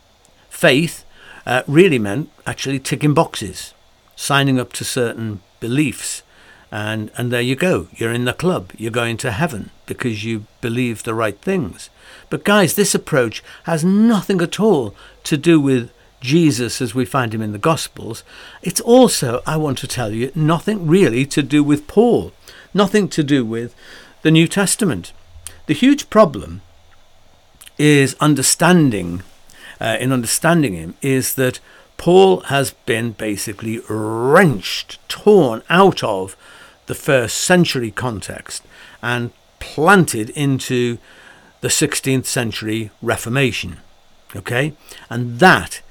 Faith 0.48 1.04
uh, 1.44 1.62
really 1.66 1.98
meant 1.98 2.30
actually 2.46 2.78
ticking 2.78 3.14
boxes, 3.14 3.74
signing 4.14 4.60
up 4.60 4.72
to 4.74 4.84
certain 4.84 5.40
beliefs. 5.58 6.22
And, 6.72 7.10
and 7.16 7.32
there 7.32 7.40
you 7.40 7.56
go. 7.56 7.88
You're 7.96 8.12
in 8.12 8.26
the 8.26 8.32
club. 8.32 8.70
You're 8.76 8.92
going 8.92 9.16
to 9.18 9.32
heaven 9.32 9.70
because 9.86 10.24
you 10.24 10.46
believe 10.60 11.02
the 11.02 11.14
right 11.14 11.36
things. 11.40 11.90
But, 12.28 12.44
guys, 12.44 12.74
this 12.74 12.94
approach 12.94 13.42
has 13.64 13.84
nothing 13.84 14.40
at 14.40 14.60
all 14.60 14.94
to 15.24 15.36
do 15.36 15.60
with 15.60 15.90
Jesus 16.20 16.80
as 16.80 16.94
we 16.94 17.04
find 17.04 17.34
him 17.34 17.42
in 17.42 17.52
the 17.52 17.58
Gospels, 17.58 18.22
it's 18.62 18.80
also, 18.80 19.42
I 19.46 19.56
want 19.56 19.78
to 19.78 19.86
tell 19.86 20.12
you, 20.12 20.30
nothing 20.34 20.86
really 20.86 21.24
to 21.26 21.42
do 21.42 21.64
with 21.64 21.86
Paul, 21.86 22.32
nothing 22.74 23.08
to 23.08 23.22
do 23.22 23.44
with 23.44 23.74
the 24.22 24.30
New 24.30 24.46
Testament. 24.46 25.12
The 25.66 25.74
huge 25.74 26.10
problem 26.10 26.62
is 27.78 28.14
understanding, 28.20 29.22
uh, 29.80 29.96
in 29.98 30.12
understanding 30.12 30.74
him, 30.74 30.94
is 31.00 31.34
that 31.36 31.60
Paul 31.96 32.40
has 32.40 32.72
been 32.86 33.12
basically 33.12 33.80
wrenched, 33.88 34.98
torn 35.08 35.62
out 35.70 36.02
of 36.02 36.36
the 36.86 36.94
first 36.94 37.38
century 37.38 37.90
context 37.90 38.62
and 39.02 39.32
planted 39.58 40.30
into 40.30 40.98
the 41.60 41.68
16th 41.68 42.26
century 42.26 42.90
Reformation. 43.00 43.78
Okay? 44.34 44.72
And 45.08 45.38
that 45.40 45.82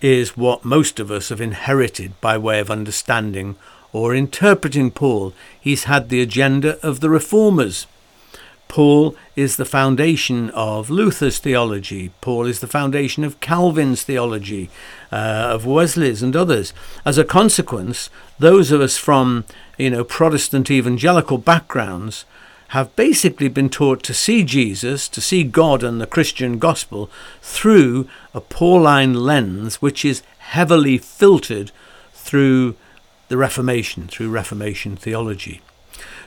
is 0.00 0.36
what 0.36 0.64
most 0.64 0.98
of 0.98 1.10
us 1.10 1.28
have 1.28 1.40
inherited 1.40 2.18
by 2.20 2.38
way 2.38 2.58
of 2.60 2.70
understanding 2.70 3.56
or 3.92 4.14
interpreting 4.14 4.90
Paul. 4.90 5.32
He's 5.60 5.84
had 5.84 6.08
the 6.08 6.22
agenda 6.22 6.78
of 6.86 7.00
the 7.00 7.10
reformers. 7.10 7.86
Paul 8.68 9.16
is 9.34 9.56
the 9.56 9.64
foundation 9.64 10.48
of 10.50 10.90
Luther's 10.90 11.38
theology. 11.38 12.12
Paul 12.20 12.46
is 12.46 12.60
the 12.60 12.68
foundation 12.68 13.24
of 13.24 13.40
Calvin's 13.40 14.04
theology, 14.04 14.70
uh, 15.10 15.50
of 15.50 15.66
Wesley's 15.66 16.22
and 16.22 16.36
others. 16.36 16.72
As 17.04 17.18
a 17.18 17.24
consequence, 17.24 18.10
those 18.38 18.70
of 18.70 18.80
us 18.80 18.96
from 18.96 19.44
you 19.76 19.90
know 19.90 20.04
Protestant 20.04 20.70
evangelical 20.70 21.36
backgrounds 21.36 22.24
have 22.70 22.94
basically 22.94 23.48
been 23.48 23.68
taught 23.68 24.00
to 24.04 24.14
see 24.14 24.44
Jesus, 24.44 25.08
to 25.08 25.20
see 25.20 25.42
God 25.42 25.82
and 25.82 26.00
the 26.00 26.06
Christian 26.06 26.60
gospel 26.60 27.10
through 27.42 28.08
a 28.32 28.40
Pauline 28.40 29.14
lens, 29.14 29.82
which 29.82 30.04
is 30.04 30.22
heavily 30.38 30.96
filtered 30.96 31.72
through 32.12 32.76
the 33.26 33.36
Reformation, 33.36 34.06
through 34.06 34.30
Reformation 34.30 34.94
theology. 34.94 35.60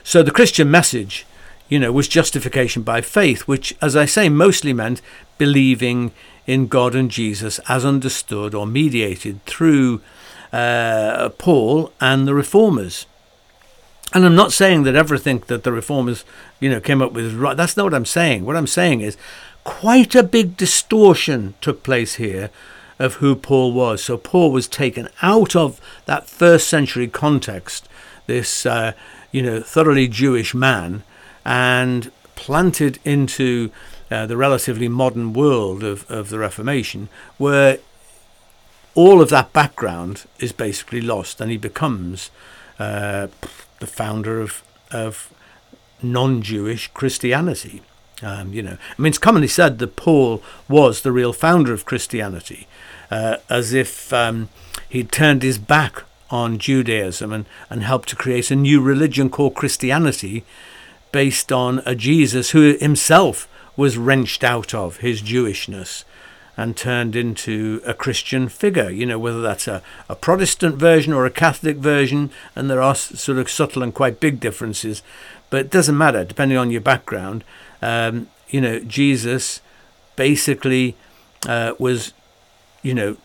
So 0.02 0.22
the 0.22 0.30
Christian 0.30 0.70
message, 0.70 1.24
you 1.70 1.78
know, 1.78 1.92
was 1.92 2.08
justification 2.08 2.82
by 2.82 3.00
faith, 3.00 3.42
which, 3.42 3.74
as 3.80 3.96
I 3.96 4.04
say, 4.04 4.28
mostly 4.28 4.74
meant 4.74 5.00
believing 5.38 6.12
in 6.46 6.66
God 6.66 6.94
and 6.94 7.10
Jesus 7.10 7.58
as 7.70 7.86
understood 7.86 8.54
or 8.54 8.66
mediated 8.66 9.42
through 9.46 10.02
uh, 10.52 11.30
Paul 11.38 11.90
and 12.02 12.28
the 12.28 12.34
reformers. 12.34 13.06
And 14.14 14.24
I'm 14.24 14.36
not 14.36 14.52
saying 14.52 14.84
that 14.84 14.94
everything 14.94 15.42
that 15.48 15.64
the 15.64 15.72
reformers, 15.72 16.24
you 16.60 16.70
know, 16.70 16.80
came 16.80 17.02
up 17.02 17.12
with 17.12 17.24
is 17.24 17.34
right. 17.34 17.56
That's 17.56 17.76
not 17.76 17.84
what 17.84 17.94
I'm 17.94 18.06
saying. 18.06 18.44
What 18.44 18.56
I'm 18.56 18.68
saying 18.68 19.00
is 19.00 19.16
quite 19.64 20.14
a 20.14 20.22
big 20.22 20.56
distortion 20.56 21.54
took 21.60 21.82
place 21.82 22.14
here 22.14 22.50
of 23.00 23.14
who 23.14 23.34
Paul 23.34 23.72
was. 23.72 24.04
So 24.04 24.16
Paul 24.16 24.52
was 24.52 24.68
taken 24.68 25.08
out 25.20 25.56
of 25.56 25.80
that 26.06 26.28
first 26.28 26.68
century 26.68 27.08
context, 27.08 27.88
this, 28.26 28.64
uh, 28.64 28.92
you 29.32 29.42
know, 29.42 29.60
thoroughly 29.60 30.06
Jewish 30.06 30.54
man, 30.54 31.02
and 31.44 32.12
planted 32.36 33.00
into 33.04 33.72
uh, 34.10 34.26
the 34.26 34.36
relatively 34.36 34.86
modern 34.86 35.32
world 35.32 35.82
of, 35.82 36.08
of 36.08 36.28
the 36.28 36.38
Reformation, 36.38 37.08
where 37.36 37.78
all 38.94 39.20
of 39.20 39.28
that 39.30 39.52
background 39.52 40.24
is 40.38 40.52
basically 40.52 41.00
lost, 41.00 41.40
and 41.40 41.50
he 41.50 41.56
becomes 41.56 42.30
uh, 42.78 43.26
the 43.84 43.92
founder 43.92 44.40
of 44.40 44.62
of 44.90 45.30
non-Jewish 46.02 46.88
Christianity. 46.88 47.82
Um, 48.22 48.52
you 48.52 48.62
know, 48.62 48.78
I 48.98 49.02
mean, 49.02 49.10
it's 49.10 49.18
commonly 49.18 49.48
said 49.48 49.78
that 49.78 49.96
Paul 49.96 50.42
was 50.68 51.02
the 51.02 51.12
real 51.12 51.32
founder 51.32 51.72
of 51.74 51.84
Christianity, 51.84 52.66
uh, 53.10 53.36
as 53.50 53.74
if 53.74 54.12
um, 54.12 54.48
he'd 54.88 55.12
turned 55.12 55.42
his 55.42 55.58
back 55.58 56.04
on 56.30 56.58
Judaism 56.58 57.32
and, 57.32 57.44
and 57.68 57.82
helped 57.82 58.08
to 58.10 58.16
create 58.16 58.50
a 58.50 58.56
new 58.56 58.80
religion 58.80 59.28
called 59.28 59.54
Christianity, 59.54 60.44
based 61.12 61.52
on 61.52 61.82
a 61.84 61.94
Jesus 61.94 62.50
who 62.50 62.76
himself 62.78 63.48
was 63.76 63.98
wrenched 63.98 64.44
out 64.44 64.72
of 64.72 64.98
his 64.98 65.20
Jewishness 65.20 66.04
and 66.56 66.76
turned 66.76 67.16
into 67.16 67.80
a 67.84 67.94
Christian 67.94 68.48
figure, 68.48 68.90
you 68.90 69.06
know, 69.06 69.18
whether 69.18 69.40
that's 69.40 69.66
a, 69.66 69.82
a 70.08 70.14
Protestant 70.14 70.76
version 70.76 71.12
or 71.12 71.26
a 71.26 71.30
Catholic 71.30 71.76
version, 71.78 72.30
and 72.54 72.70
there 72.70 72.82
are 72.82 72.94
sort 72.94 73.38
of 73.38 73.50
subtle 73.50 73.82
and 73.82 73.92
quite 73.92 74.20
big 74.20 74.40
differences, 74.40 75.02
but 75.50 75.60
it 75.60 75.70
doesn't 75.70 75.98
matter, 75.98 76.24
depending 76.24 76.58
on 76.58 76.70
your 76.70 76.80
background. 76.80 77.44
Um, 77.82 78.28
you 78.48 78.60
know, 78.60 78.78
Jesus 78.80 79.60
basically 80.16 80.96
uh, 81.46 81.74
was, 81.78 82.12
you 82.82 82.94
know, 82.94 83.16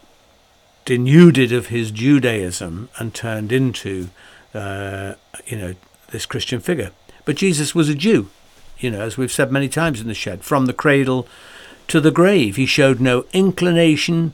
denuded 0.86 1.52
of 1.52 1.68
his 1.68 1.92
Judaism 1.92 2.90
and 2.98 3.14
turned 3.14 3.52
into, 3.52 4.10
uh, 4.56 5.14
you 5.46 5.58
know, 5.58 5.76
this 6.10 6.26
Christian 6.26 6.60
figure. 6.60 6.92
But 7.26 7.36
Jesus 7.36 7.76
was 7.76 7.90
a 7.90 7.96
Jew, 7.96 8.32
you 8.80 8.90
know, 8.90 9.02
as 9.02 9.18
we've 9.18 9.32
said 9.32 9.52
many 9.52 9.70
times 9.70 10.02
in 10.02 10.08
the 10.08 10.16
shed, 10.16 10.44
from 10.44 10.66
the 10.66 10.74
cradle 10.74 11.28
to 11.90 12.00
the 12.00 12.12
grave. 12.12 12.56
He 12.56 12.66
showed 12.66 13.00
no 13.00 13.26
inclination 13.34 14.34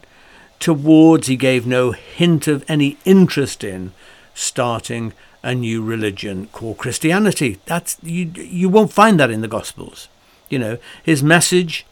towards, 0.60 1.28
he 1.28 1.36
gave 1.36 1.66
no 1.66 1.92
hint 1.92 2.48
of 2.48 2.64
any 2.68 2.98
interest 3.06 3.64
in 3.64 3.92
starting 4.34 5.14
a 5.44 5.54
new 5.54 5.84
religion 5.84 6.48
called 6.52 6.78
Christianity. 6.78 7.60
That's 7.66 7.98
you 8.02 8.32
you 8.36 8.70
won't 8.70 8.94
find 8.94 9.20
that 9.20 9.30
in 9.30 9.42
the 9.42 9.48
Gospels. 9.48 10.08
You 10.50 10.60
know, 10.60 10.78
his 11.04 11.24
message 11.24 11.86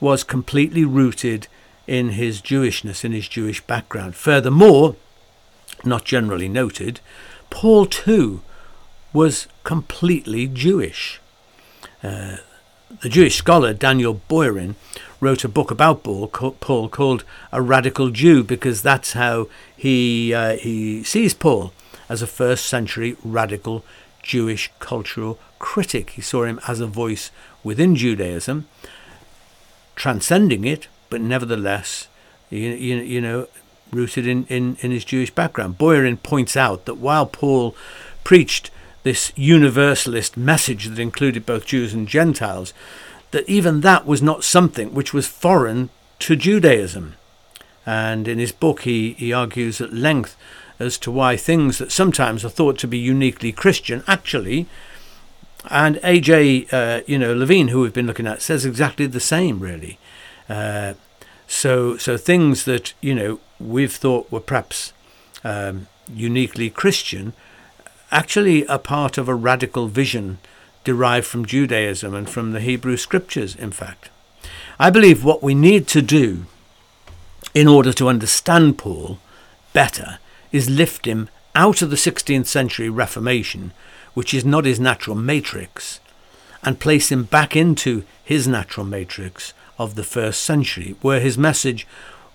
was 0.00 0.24
completely 0.24 0.84
rooted 0.84 1.48
in 1.86 2.10
his 2.10 2.42
Jewishness, 2.42 3.04
in 3.04 3.12
his 3.12 3.28
Jewish 3.28 3.62
background. 3.62 4.14
Furthermore, 4.14 4.96
not 5.84 6.04
generally 6.04 6.48
noted, 6.48 7.00
Paul 7.50 7.86
too 7.86 8.42
was 9.12 9.46
completely 9.64 10.46
Jewish. 10.46 11.20
Uh, 12.02 12.36
the 13.02 13.08
Jewish 13.08 13.36
scholar 13.36 13.74
Daniel 13.74 14.20
Boyarin 14.28 14.74
wrote 15.20 15.44
a 15.44 15.48
book 15.48 15.70
about 15.70 16.02
Paul, 16.02 16.28
called 16.28 17.24
A 17.52 17.60
Radical 17.60 18.10
Jew 18.10 18.42
because 18.42 18.82
that's 18.82 19.12
how 19.12 19.48
he, 19.76 20.32
uh, 20.32 20.56
he 20.56 21.02
sees 21.02 21.34
Paul 21.34 21.72
as 22.08 22.22
a 22.22 22.26
first 22.26 22.66
century 22.66 23.16
radical 23.22 23.84
Jewish 24.22 24.70
cultural 24.78 25.38
critic. 25.58 26.10
He 26.10 26.22
saw 26.22 26.44
him 26.44 26.60
as 26.66 26.80
a 26.80 26.86
voice 26.86 27.30
within 27.62 27.96
Judaism, 27.96 28.66
transcending 29.96 30.64
it, 30.64 30.88
but 31.10 31.20
nevertheless, 31.20 32.08
you, 32.50 32.60
you, 32.60 32.96
you 32.96 33.20
know, 33.20 33.48
rooted 33.90 34.26
in, 34.26 34.44
in, 34.46 34.76
in 34.80 34.90
his 34.90 35.04
Jewish 35.04 35.30
background. 35.30 35.78
Boyarin 35.78 36.22
points 36.22 36.56
out 36.56 36.84
that 36.84 36.96
while 36.96 37.26
Paul 37.26 37.74
preached 38.24 38.70
this 39.02 39.32
universalist 39.36 40.36
message 40.36 40.86
that 40.86 40.98
included 40.98 41.46
both 41.46 41.66
Jews 41.66 41.94
and 41.94 42.08
Gentiles, 42.08 42.72
that 43.30 43.48
even 43.48 43.80
that 43.82 44.06
was 44.06 44.22
not 44.22 44.44
something 44.44 44.94
which 44.94 45.12
was 45.12 45.26
foreign 45.26 45.90
to 46.20 46.36
Judaism. 46.36 47.14
And 47.86 48.28
in 48.28 48.38
his 48.38 48.52
book, 48.52 48.82
he, 48.82 49.12
he 49.14 49.32
argues 49.32 49.80
at 49.80 49.92
length 49.92 50.36
as 50.78 50.98
to 50.98 51.10
why 51.10 51.36
things 51.36 51.78
that 51.78 51.92
sometimes 51.92 52.44
are 52.44 52.50
thought 52.50 52.78
to 52.78 52.88
be 52.88 52.98
uniquely 52.98 53.52
Christian 53.52 54.04
actually, 54.06 54.66
and 55.70 55.96
AJ, 55.96 56.72
uh, 56.72 57.02
you 57.06 57.18
know, 57.18 57.34
Levine, 57.34 57.68
who 57.68 57.80
we've 57.80 57.92
been 57.92 58.06
looking 58.06 58.26
at, 58.26 58.42
says 58.42 58.64
exactly 58.64 59.06
the 59.06 59.20
same, 59.20 59.58
really. 59.58 59.98
Uh, 60.48 60.94
so, 61.46 61.96
so 61.96 62.16
things 62.16 62.64
that 62.64 62.94
you 63.00 63.14
know 63.14 63.40
we've 63.58 63.92
thought 63.92 64.30
were 64.30 64.40
perhaps 64.40 64.92
um, 65.44 65.88
uniquely 66.12 66.70
Christian, 66.70 67.32
actually 68.10 68.64
a 68.66 68.78
part 68.78 69.18
of 69.18 69.28
a 69.28 69.34
radical 69.34 69.88
vision 69.88 70.38
derived 70.84 71.26
from 71.26 71.44
Judaism 71.44 72.14
and 72.14 72.28
from 72.28 72.52
the 72.52 72.60
Hebrew 72.60 72.96
scriptures, 72.96 73.54
in 73.54 73.70
fact. 73.70 74.10
I 74.78 74.90
believe 74.90 75.24
what 75.24 75.42
we 75.42 75.54
need 75.54 75.86
to 75.88 76.02
do 76.02 76.46
in 77.54 77.68
order 77.68 77.92
to 77.92 78.08
understand 78.08 78.78
Paul 78.78 79.18
better 79.72 80.18
is 80.52 80.70
lift 80.70 81.06
him 81.06 81.28
out 81.54 81.82
of 81.82 81.90
the 81.90 81.96
16th 81.96 82.46
century 82.46 82.88
Reformation, 82.88 83.72
which 84.14 84.32
is 84.32 84.44
not 84.44 84.64
his 84.64 84.80
natural 84.80 85.16
matrix, 85.16 86.00
and 86.62 86.80
place 86.80 87.10
him 87.10 87.24
back 87.24 87.56
into 87.56 88.04
his 88.24 88.46
natural 88.46 88.86
matrix 88.86 89.52
of 89.78 89.94
the 89.94 90.04
first 90.04 90.42
century, 90.42 90.96
where 91.02 91.20
his 91.20 91.36
message 91.36 91.86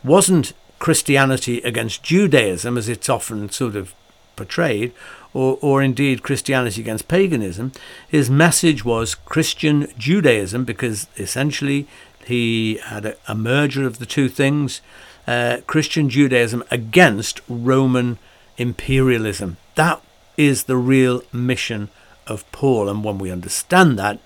wasn't 0.03 0.53
Christianity 0.79 1.61
against 1.61 2.03
Judaism, 2.03 2.77
as 2.77 2.89
it's 2.89 3.09
often 3.09 3.49
sort 3.49 3.75
of 3.75 3.93
portrayed, 4.35 4.93
or, 5.33 5.57
or 5.61 5.81
indeed 5.81 6.23
Christianity 6.23 6.81
against 6.81 7.07
paganism. 7.07 7.71
His 8.07 8.29
message 8.29 8.85
was 8.85 9.15
Christian 9.15 9.91
Judaism 9.97 10.63
because 10.65 11.07
essentially 11.17 11.87
he 12.25 12.79
had 12.83 13.05
a, 13.05 13.15
a 13.27 13.35
merger 13.35 13.85
of 13.85 13.99
the 13.99 14.05
two 14.05 14.29
things 14.29 14.81
uh, 15.27 15.57
Christian 15.67 16.09
Judaism 16.09 16.63
against 16.69 17.41
Roman 17.47 18.19
imperialism. 18.57 19.57
That 19.75 20.01
is 20.37 20.63
the 20.63 20.77
real 20.77 21.23
mission 21.31 21.89
of 22.27 22.49
Paul, 22.51 22.89
and 22.89 23.03
when 23.03 23.17
we 23.17 23.31
understand 23.31 23.97
that, 23.99 24.19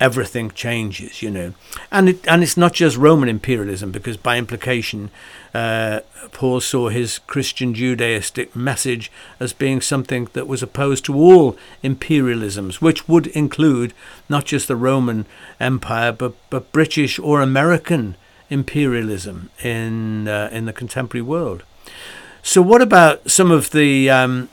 everything 0.00 0.50
changes, 0.50 1.22
you 1.22 1.30
know. 1.30 1.54
And 1.90 2.08
it, 2.10 2.28
and 2.28 2.42
it's 2.42 2.56
not 2.56 2.72
just 2.72 2.96
Roman 2.96 3.28
imperialism, 3.28 3.92
because 3.92 4.16
by 4.16 4.38
implication, 4.38 5.10
uh, 5.54 6.00
Paul 6.32 6.60
saw 6.60 6.88
his 6.88 7.18
Christian 7.20 7.74
Judaistic 7.74 8.54
message 8.54 9.10
as 9.40 9.52
being 9.52 9.80
something 9.80 10.28
that 10.32 10.46
was 10.46 10.62
opposed 10.62 11.04
to 11.06 11.14
all 11.14 11.56
imperialisms, 11.82 12.76
which 12.76 13.08
would 13.08 13.28
include 13.28 13.94
not 14.28 14.44
just 14.44 14.68
the 14.68 14.76
Roman 14.76 15.26
Empire, 15.60 16.12
but, 16.12 16.34
but 16.50 16.72
British 16.72 17.18
or 17.18 17.40
American 17.40 18.16
imperialism 18.48 19.50
in 19.62 20.28
uh, 20.28 20.48
in 20.52 20.66
the 20.66 20.72
contemporary 20.72 21.22
world. 21.22 21.62
So, 22.42 22.62
what 22.62 22.82
about 22.82 23.30
some 23.30 23.50
of 23.50 23.70
the 23.70 24.10
um, 24.10 24.48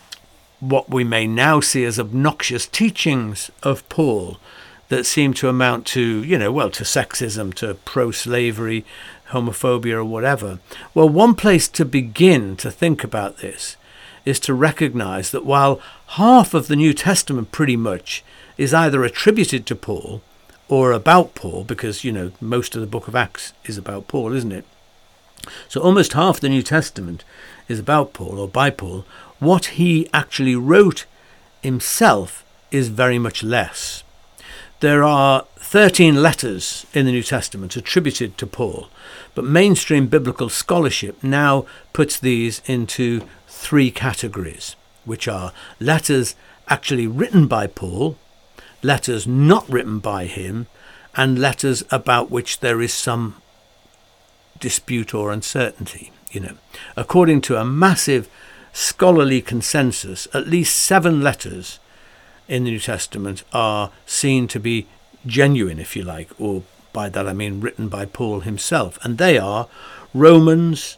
what 0.59 0.89
we 0.89 1.03
may 1.03 1.27
now 1.27 1.59
see 1.59 1.85
as 1.85 1.99
obnoxious 1.99 2.65
teachings 2.65 3.51
of 3.61 3.87
Paul? 3.89 4.37
That 4.93 5.05
seem 5.05 5.33
to 5.33 5.49
amount 5.49 5.85
to, 5.87 6.23
you 6.23 6.37
know, 6.37 6.51
well, 6.51 6.69
to 6.69 6.83
sexism, 6.83 7.53
to 7.55 7.73
pro 7.85 8.11
slavery, 8.11 8.85
homophobia, 9.29 9.95
or 9.95 10.05
whatever. 10.05 10.59
Well, 10.93 11.09
one 11.09 11.35
place 11.35 11.67
to 11.69 11.85
begin 11.85 12.55
to 12.57 12.69
think 12.69 13.03
about 13.03 13.37
this 13.37 13.75
is 14.23 14.39
to 14.41 14.53
recognize 14.53 15.31
that 15.31 15.45
while 15.45 15.81
half 16.07 16.53
of 16.53 16.67
the 16.67 16.75
New 16.75 16.93
Testament 16.93 17.51
pretty 17.51 17.75
much 17.75 18.23
is 18.57 18.73
either 18.73 19.03
attributed 19.03 19.65
to 19.65 19.75
Paul 19.75 20.21
or 20.69 20.91
about 20.91 21.35
Paul, 21.35 21.63
because, 21.63 22.03
you 22.03 22.11
know, 22.11 22.31
most 22.39 22.75
of 22.75 22.81
the 22.81 22.87
book 22.87 23.07
of 23.07 23.15
Acts 23.15 23.53
is 23.65 23.77
about 23.77 24.07
Paul, 24.07 24.33
isn't 24.33 24.51
it? 24.51 24.65
So 25.67 25.81
almost 25.81 26.13
half 26.13 26.39
the 26.39 26.49
New 26.49 26.61
Testament 26.63 27.23
is 27.67 27.79
about 27.79 28.13
Paul 28.13 28.39
or 28.39 28.47
by 28.47 28.69
Paul. 28.69 29.05
What 29.39 29.65
he 29.65 30.07
actually 30.13 30.55
wrote 30.55 31.05
himself 31.61 32.45
is 32.71 32.87
very 32.87 33.19
much 33.19 33.43
less. 33.43 34.02
There 34.83 35.05
are 35.05 35.45
13 35.59 36.21
letters 36.21 36.85
in 36.93 37.05
the 37.05 37.13
New 37.13 37.23
Testament 37.23 37.77
attributed 37.77 38.37
to 38.37 38.45
Paul, 38.45 38.89
but 39.33 39.45
mainstream 39.45 40.07
biblical 40.07 40.49
scholarship 40.49 41.23
now 41.23 41.65
puts 41.93 42.19
these 42.19 42.61
into 42.65 43.21
three 43.47 43.91
categories, 43.91 44.75
which 45.05 45.25
are 45.25 45.53
letters 45.79 46.35
actually 46.67 47.07
written 47.07 47.47
by 47.47 47.65
Paul, 47.65 48.17
letters 48.81 49.25
not 49.25 49.69
written 49.69 49.99
by 49.99 50.25
him, 50.25 50.67
and 51.15 51.39
letters 51.39 51.85
about 51.89 52.29
which 52.29 52.59
there 52.59 52.81
is 52.81 52.93
some 52.93 53.41
dispute 54.59 55.13
or 55.13 55.31
uncertainty. 55.31 56.11
You 56.29 56.41
know, 56.41 56.57
according 56.97 57.39
to 57.43 57.55
a 57.55 57.63
massive 57.63 58.27
scholarly 58.73 59.41
consensus, 59.41 60.27
at 60.33 60.49
least 60.49 60.75
seven 60.75 61.21
letters 61.21 61.79
in 62.47 62.63
the 62.63 62.71
New 62.71 62.79
Testament 62.79 63.43
are 63.53 63.91
seen 64.05 64.47
to 64.49 64.59
be 64.59 64.87
genuine, 65.25 65.79
if 65.79 65.95
you 65.95 66.03
like, 66.03 66.29
or 66.39 66.63
by 66.91 67.09
that 67.09 67.27
I 67.27 67.33
mean 67.33 67.61
written 67.61 67.87
by 67.89 68.05
Paul 68.05 68.41
himself, 68.41 68.99
and 69.03 69.17
they 69.17 69.37
are 69.37 69.67
Romans, 70.13 70.97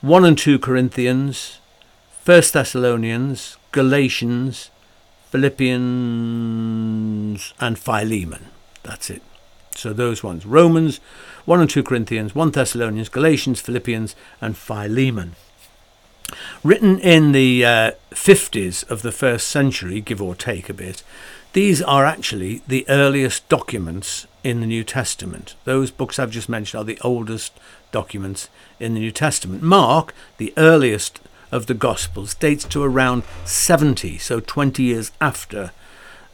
1 0.00 0.24
and 0.24 0.38
2 0.38 0.58
Corinthians, 0.58 1.58
1 2.24 2.42
Thessalonians, 2.52 3.56
Galatians, 3.72 4.70
Philippians, 5.30 5.82
and 7.58 7.78
Philemon. 7.78 8.46
That's 8.82 9.10
it. 9.10 9.22
So 9.74 9.92
those 9.92 10.22
ones 10.22 10.44
Romans, 10.44 11.00
1 11.44 11.60
and 11.60 11.70
2 11.70 11.82
Corinthians, 11.82 12.34
1 12.34 12.50
Thessalonians, 12.50 13.08
Galatians, 13.08 13.60
Philippians, 13.60 14.14
and 14.40 14.56
Philemon. 14.56 15.34
Written 16.62 16.98
in 16.98 17.32
the 17.32 17.64
uh, 17.64 17.90
50s 18.10 18.88
of 18.90 19.02
the 19.02 19.12
first 19.12 19.48
century, 19.48 20.00
give 20.00 20.22
or 20.22 20.34
take 20.34 20.68
a 20.68 20.74
bit, 20.74 21.02
these 21.52 21.82
are 21.82 22.04
actually 22.04 22.62
the 22.66 22.86
earliest 22.88 23.48
documents 23.48 24.26
in 24.42 24.60
the 24.60 24.66
New 24.66 24.84
Testament. 24.84 25.54
Those 25.64 25.90
books 25.90 26.18
I've 26.18 26.30
just 26.30 26.48
mentioned 26.48 26.80
are 26.80 26.84
the 26.84 26.98
oldest 27.02 27.52
documents 27.90 28.48
in 28.80 28.94
the 28.94 29.00
New 29.00 29.10
Testament. 29.10 29.62
Mark, 29.62 30.14
the 30.38 30.54
earliest 30.56 31.20
of 31.50 31.66
the 31.66 31.74
Gospels, 31.74 32.34
dates 32.34 32.64
to 32.64 32.82
around 32.82 33.22
70, 33.44 34.18
so 34.18 34.40
20 34.40 34.82
years 34.82 35.12
after 35.20 35.72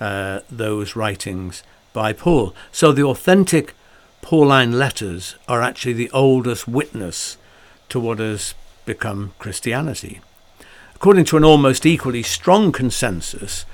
uh, 0.00 0.40
those 0.50 0.94
writings 0.94 1.62
by 1.92 2.12
Paul. 2.12 2.54
So 2.70 2.92
the 2.92 3.02
authentic 3.02 3.74
Pauline 4.22 4.78
letters 4.78 5.34
are 5.48 5.62
actually 5.62 5.94
the 5.94 6.10
oldest 6.10 6.68
witness 6.68 7.36
to 7.88 7.98
what 7.98 8.18
has 8.18 8.54
become 8.88 9.34
Christianity. 9.38 10.20
According 10.94 11.26
to 11.26 11.36
an 11.36 11.44
almost 11.44 11.84
equally 11.84 12.22
strong 12.22 12.72
consensus, 12.72 13.66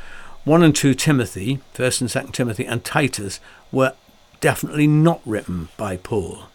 1 0.45 0.63
and 0.63 0.75
2 0.75 0.93
Timothy, 0.93 1.61
1st 1.75 2.01
and 2.03 2.11
2nd 2.11 2.33
Timothy, 2.33 2.67
and 2.67 2.85
Titus 2.85 3.39
were 3.71 3.95
definitely 4.41 4.89
not 4.89 5.23
written 5.25 5.69
by 5.77 5.97
Paul. 5.97 6.49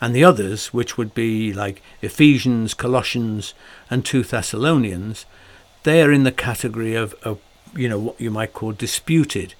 And 0.00 0.14
the 0.14 0.24
others, 0.24 0.72
which 0.72 0.96
would 0.96 1.12
be 1.12 1.52
like 1.52 1.82
Ephesians, 2.02 2.72
Colossians, 2.72 3.52
and 3.90 4.04
2 4.04 4.22
Thessalonians, 4.22 5.26
they 5.82 6.00
are 6.00 6.12
in 6.12 6.22
the 6.22 6.32
category 6.32 6.94
of, 6.94 7.14
of 7.24 7.40
you 7.76 7.88
know, 7.88 7.98
what 7.98 8.20
you 8.20 8.30
might 8.30 8.54
call 8.54 8.72
disputed. 8.72 9.54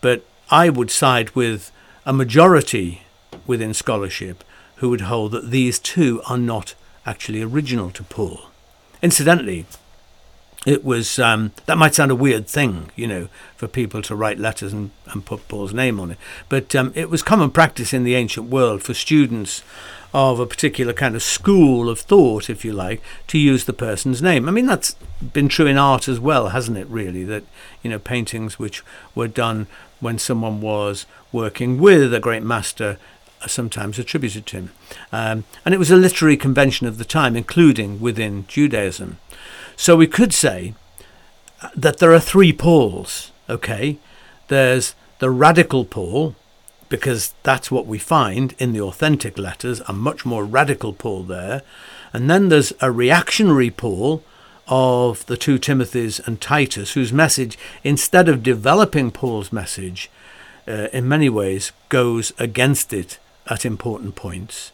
But 0.00 0.24
I 0.50 0.68
would 0.68 0.90
side 0.90 1.30
with 1.36 1.70
a 2.04 2.12
majority 2.12 3.02
within 3.46 3.72
scholarship 3.72 4.42
who 4.76 4.90
would 4.90 5.02
hold 5.02 5.30
that 5.30 5.52
these 5.52 5.78
two 5.78 6.20
are 6.28 6.36
not 6.36 6.74
actually 7.06 7.42
original 7.42 7.90
to 7.90 8.02
Paul. 8.02 8.40
Incidentally, 9.02 9.66
it 10.64 10.84
was 10.84 11.18
um, 11.18 11.52
that 11.66 11.76
might 11.76 11.94
sound 11.94 12.10
a 12.10 12.16
weird 12.16 12.46
thing, 12.46 12.90
you 12.94 13.06
know, 13.06 13.28
for 13.56 13.66
people 13.66 14.00
to 14.02 14.14
write 14.14 14.38
letters 14.38 14.72
and, 14.72 14.90
and 15.08 15.24
put 15.24 15.48
Paul's 15.48 15.74
name 15.74 15.98
on 15.98 16.12
it, 16.12 16.18
but 16.48 16.74
um, 16.76 16.92
it 16.94 17.10
was 17.10 17.22
common 17.22 17.50
practice 17.50 17.92
in 17.92 18.04
the 18.04 18.14
ancient 18.14 18.48
world 18.48 18.82
for 18.82 18.94
students 18.94 19.64
of 20.14 20.38
a 20.38 20.46
particular 20.46 20.92
kind 20.92 21.16
of 21.16 21.22
school 21.22 21.88
of 21.88 21.98
thought, 21.98 22.50
if 22.50 22.64
you 22.64 22.72
like, 22.72 23.00
to 23.26 23.38
use 23.38 23.64
the 23.64 23.72
person's 23.72 24.20
name. 24.20 24.46
I 24.46 24.52
mean, 24.52 24.66
that's 24.66 24.94
been 25.32 25.48
true 25.48 25.66
in 25.66 25.78
art 25.78 26.06
as 26.06 26.20
well, 26.20 26.50
hasn't 26.50 26.76
it? 26.78 26.86
Really, 26.88 27.24
that 27.24 27.44
you 27.82 27.90
know, 27.90 27.98
paintings 27.98 28.58
which 28.58 28.84
were 29.14 29.28
done 29.28 29.66
when 30.00 30.18
someone 30.18 30.60
was 30.60 31.06
working 31.32 31.78
with 31.78 32.12
a 32.12 32.20
great 32.20 32.42
master 32.42 32.98
sometimes 33.50 33.98
attributed 33.98 34.46
to 34.46 34.56
him. 34.56 34.70
Um, 35.10 35.44
and 35.64 35.74
it 35.74 35.78
was 35.78 35.90
a 35.90 35.96
literary 35.96 36.36
convention 36.36 36.86
of 36.86 36.98
the 36.98 37.04
time, 37.04 37.36
including 37.36 38.00
within 38.00 38.46
Judaism. 38.46 39.18
So 39.76 39.96
we 39.96 40.06
could 40.06 40.32
say 40.32 40.74
that 41.74 41.98
there 41.98 42.12
are 42.12 42.20
three 42.20 42.52
Pauls, 42.52 43.30
okay? 43.48 43.98
There's 44.48 44.94
the 45.18 45.30
radical 45.30 45.84
Paul, 45.84 46.34
because 46.88 47.34
that's 47.42 47.70
what 47.70 47.86
we 47.86 47.98
find 47.98 48.54
in 48.58 48.72
the 48.72 48.80
authentic 48.80 49.38
letters, 49.38 49.80
a 49.88 49.92
much 49.92 50.26
more 50.26 50.44
radical 50.44 50.92
Paul 50.92 51.22
there. 51.22 51.62
And 52.12 52.28
then 52.28 52.48
there's 52.48 52.72
a 52.80 52.90
reactionary 52.90 53.70
Paul 53.70 54.22
of 54.68 55.24
the 55.26 55.36
two 55.36 55.58
Timothys 55.58 56.24
and 56.26 56.40
Titus, 56.40 56.92
whose 56.92 57.12
message, 57.12 57.56
instead 57.82 58.28
of 58.28 58.42
developing 58.42 59.10
Paul's 59.10 59.52
message, 59.52 60.10
uh, 60.68 60.88
in 60.92 61.08
many 61.08 61.28
ways 61.28 61.72
goes 61.88 62.32
against 62.38 62.92
it 62.92 63.18
at 63.48 63.64
important 63.64 64.14
points. 64.14 64.72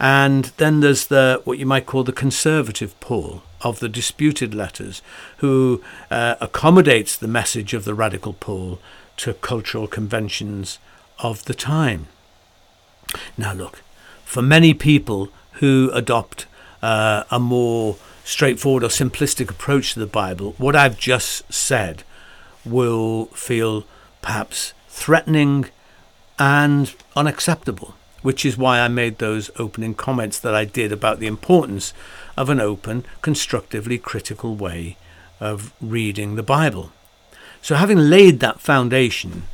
And 0.00 0.46
then 0.56 0.80
there's 0.80 1.06
the 1.06 1.40
what 1.44 1.58
you 1.58 1.66
might 1.66 1.86
call 1.86 2.02
the 2.02 2.12
conservative 2.12 2.98
Paul 3.00 3.42
of 3.60 3.78
the 3.78 3.88
disputed 3.88 4.54
letters, 4.54 5.00
who 5.38 5.82
uh, 6.10 6.34
accommodates 6.40 7.16
the 7.16 7.28
message 7.28 7.74
of 7.74 7.84
the 7.84 7.94
radical 7.94 8.32
Paul 8.32 8.80
to 9.18 9.34
cultural 9.34 9.86
conventions 9.86 10.78
of 11.20 11.44
the 11.44 11.54
time. 11.54 12.08
Now, 13.36 13.52
look, 13.52 13.82
for 14.24 14.42
many 14.42 14.74
people 14.74 15.28
who 15.54 15.90
adopt 15.94 16.46
uh, 16.82 17.22
a 17.30 17.38
more 17.38 17.96
straightforward 18.24 18.82
or 18.82 18.88
simplistic 18.88 19.50
approach 19.50 19.94
to 19.94 20.00
the 20.00 20.06
Bible, 20.06 20.54
what 20.58 20.74
I've 20.74 20.98
just 20.98 21.52
said 21.52 22.02
will 22.64 23.26
feel 23.26 23.84
perhaps 24.20 24.72
threatening 24.88 25.66
and 26.42 26.92
unacceptable, 27.14 27.94
which 28.22 28.44
is 28.44 28.58
why 28.58 28.80
I 28.80 28.88
made 28.88 29.18
those 29.18 29.52
opening 29.60 29.94
comments 29.94 30.40
that 30.40 30.56
I 30.56 30.64
did 30.64 30.90
about 30.90 31.20
the 31.20 31.28
importance 31.28 31.94
of 32.36 32.50
an 32.50 32.58
open, 32.58 33.04
constructively 33.22 33.96
critical 33.96 34.56
way 34.56 34.96
of 35.38 35.72
reading 35.80 36.34
the 36.34 36.42
Bible. 36.42 36.90
So, 37.62 37.76
having 37.76 38.10
laid 38.10 38.40
that 38.40 38.60
foundation, 38.60 39.44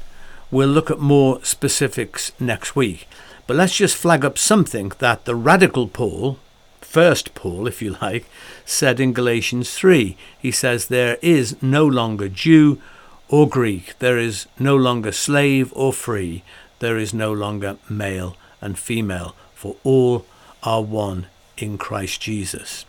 we'll 0.51 0.71
look 0.71 0.91
at 0.91 0.99
more 0.99 1.45
specifics 1.45 2.33
next 2.41 2.75
week. 2.75 3.07
But 3.47 3.59
let's 3.59 3.77
just 3.77 3.95
flag 3.95 4.25
up 4.25 4.39
something 4.39 4.93
that 4.99 5.27
the 5.27 5.35
radical 5.35 5.89
Paul, 5.89 6.39
first 6.81 7.35
Paul, 7.35 7.67
if 7.67 7.83
you 7.83 7.99
like, 8.01 8.25
said 8.65 8.99
in 8.99 9.13
Galatians 9.13 9.75
3. 9.75 10.17
He 10.39 10.51
says, 10.51 10.87
There 10.87 11.19
is 11.21 11.63
no 11.63 11.87
longer 11.87 12.31
Jew 12.31 12.81
or 13.29 13.47
Greek, 13.47 13.99
there 13.99 14.17
is 14.17 14.47
no 14.59 14.75
longer 14.75 15.13
slave 15.13 15.71
or 15.77 15.93
free, 15.93 16.43
there 16.79 16.97
is 16.97 17.13
no 17.13 17.33
longer 17.33 17.77
male 17.89 18.37
and 18.61 18.79
female, 18.79 19.35
for 19.55 19.77
all 19.85 20.25
are 20.63 20.83
one 20.83 21.27
in 21.57 21.79
Christ 21.79 22.21
Jesus. 22.21 22.85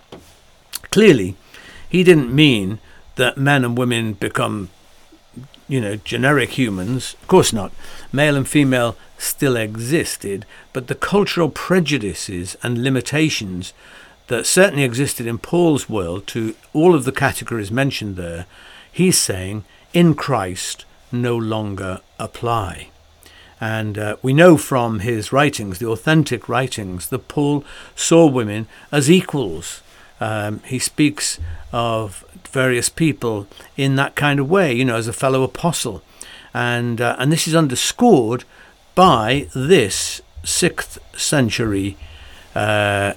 Clearly, 0.92 1.36
he 1.90 2.04
didn't 2.04 2.34
mean 2.34 2.80
that 3.16 3.38
men 3.38 3.66
and 3.66 3.78
women 3.78 4.14
become, 4.14 4.70
you 5.68 5.82
know, 5.82 5.96
generic 5.98 6.58
humans. 6.58 7.16
Of 7.22 7.28
course 7.28 7.52
not. 7.52 7.72
Male 8.12 8.38
and 8.38 8.48
female 8.48 8.96
still 9.18 9.56
existed, 9.56 10.46
but 10.74 10.88
the 10.88 10.96
cultural 10.96 11.50
prejudices 11.50 12.58
and 12.64 12.84
limitations 12.84 13.74
that 14.28 14.46
certainly 14.46 14.84
existed 14.84 15.26
in 15.28 15.38
Paul's 15.38 15.90
world 15.90 16.28
to 16.28 16.56
all 16.72 16.96
of 16.96 17.04
the 17.04 17.12
categories 17.12 17.72
mentioned 17.72 18.16
there, 18.16 18.46
he's 18.92 19.18
saying 19.18 19.64
in 19.94 20.14
Christ 20.14 20.86
no 21.12 21.36
longer 21.36 22.02
apply. 22.20 22.90
And 23.62 23.98
uh, 23.98 24.16
we 24.22 24.34
know 24.34 24.58
from 24.58 25.00
his 25.00 25.34
writings, 25.34 25.80
the 25.80 25.88
authentic 25.88 26.48
writings, 26.48 27.10
that 27.10 27.28
Paul 27.28 27.64
saw 27.96 28.26
women 28.26 28.68
as 28.92 29.10
equals. 29.12 29.82
Um, 30.22 30.62
he 30.66 30.80
speaks 30.80 31.40
of 31.72 32.26
various 32.52 32.90
people 32.90 33.48
in 33.78 33.96
that 33.96 34.16
kind 34.16 34.40
of 34.40 34.50
way, 34.50 34.74
you 34.74 34.86
know, 34.86 34.96
as 34.96 35.08
a 35.08 35.14
fellow 35.14 35.44
apostle. 35.44 36.02
and 36.54 37.00
uh, 37.02 37.16
and 37.20 37.32
this 37.32 37.48
is 37.48 37.56
underscored 37.56 38.44
by 38.96 39.48
this 39.54 40.22
sixth 40.44 41.00
century. 41.18 41.98
Uh, 42.56 43.14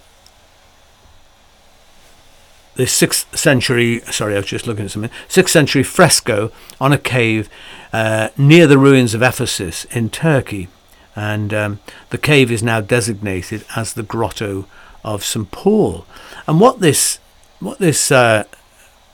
this 2.74 2.92
sixth 2.92 3.36
century, 3.36 4.00
sorry, 4.10 4.34
I 4.34 4.38
was 4.38 4.46
just 4.46 4.66
looking 4.66 4.86
at 4.86 4.90
something, 4.90 5.10
sixth 5.28 5.52
century 5.52 5.82
fresco 5.82 6.50
on 6.80 6.92
a 6.92 6.98
cave 6.98 7.48
uh, 7.92 8.28
near 8.36 8.66
the 8.66 8.78
ruins 8.78 9.14
of 9.14 9.22
Ephesus 9.22 9.84
in 9.86 10.10
Turkey. 10.10 10.68
And 11.14 11.52
um, 11.52 11.80
the 12.08 12.18
cave 12.18 12.50
is 12.50 12.62
now 12.62 12.80
designated 12.80 13.64
as 13.76 13.92
the 13.92 14.02
Grotto 14.02 14.66
of 15.04 15.24
St. 15.24 15.50
Paul. 15.50 16.06
And 16.46 16.58
what 16.58 16.80
this, 16.80 17.18
what 17.60 17.78
this 17.78 18.10
uh, 18.10 18.44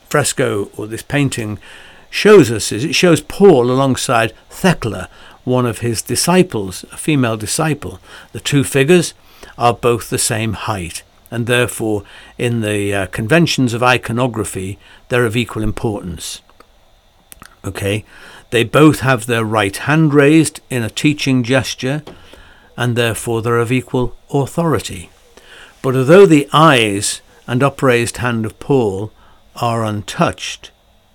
fresco 0.07 0.69
or 0.77 0.87
this 0.87 1.01
painting 1.01 1.59
shows 2.09 2.51
us 2.51 2.71
is 2.71 2.85
it 2.85 2.95
shows 2.95 3.21
Paul 3.21 3.69
alongside 3.69 4.33
Thecla, 4.49 5.09
one 5.43 5.65
of 5.65 5.79
his 5.79 6.01
disciples, 6.01 6.83
a 6.91 6.97
female 6.97 7.35
disciple. 7.35 7.99
The 8.31 8.39
two 8.39 8.63
figures 8.63 9.13
are 9.57 9.73
both 9.73 10.09
the 10.09 10.17
same 10.17 10.53
height 10.53 11.03
and 11.31 11.47
therefore 11.47 12.03
in 12.37 12.61
the 12.61 12.93
uh, 12.93 13.05
conventions 13.07 13.73
of 13.73 13.83
iconography 13.83 14.79
they're 15.09 15.25
of 15.25 15.35
equal 15.35 15.63
importance. 15.63 16.41
Okay, 17.63 18.05
they 18.51 18.63
both 18.63 19.01
have 19.01 19.25
their 19.25 19.43
right 19.43 19.75
hand 19.75 20.13
raised 20.13 20.61
in 20.69 20.83
a 20.83 20.89
teaching 20.89 21.43
gesture 21.43 22.03
and 22.77 22.95
therefore 22.95 23.41
they're 23.41 23.57
of 23.57 23.71
equal 23.71 24.15
authority. 24.31 25.09
But 25.81 25.95
although 25.95 26.25
the 26.25 26.47
eyes 26.53 27.21
and 27.47 27.61
upraised 27.61 28.17
hand 28.17 28.45
of 28.45 28.59
Paul 28.59 29.11
are 29.55 29.83
untouched, 29.83 30.71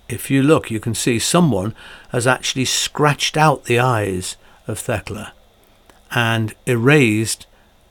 if 0.07 0.29
you 0.29 0.43
look, 0.43 0.69
you 0.69 0.79
can 0.79 0.93
see 0.93 1.17
someone 1.17 1.73
has 2.09 2.27
actually 2.27 2.65
scratched 2.65 3.37
out 3.37 3.65
the 3.65 3.79
eyes 3.79 4.37
of 4.67 4.77
Thecla 4.77 5.33
and 6.11 6.53
erased 6.65 7.47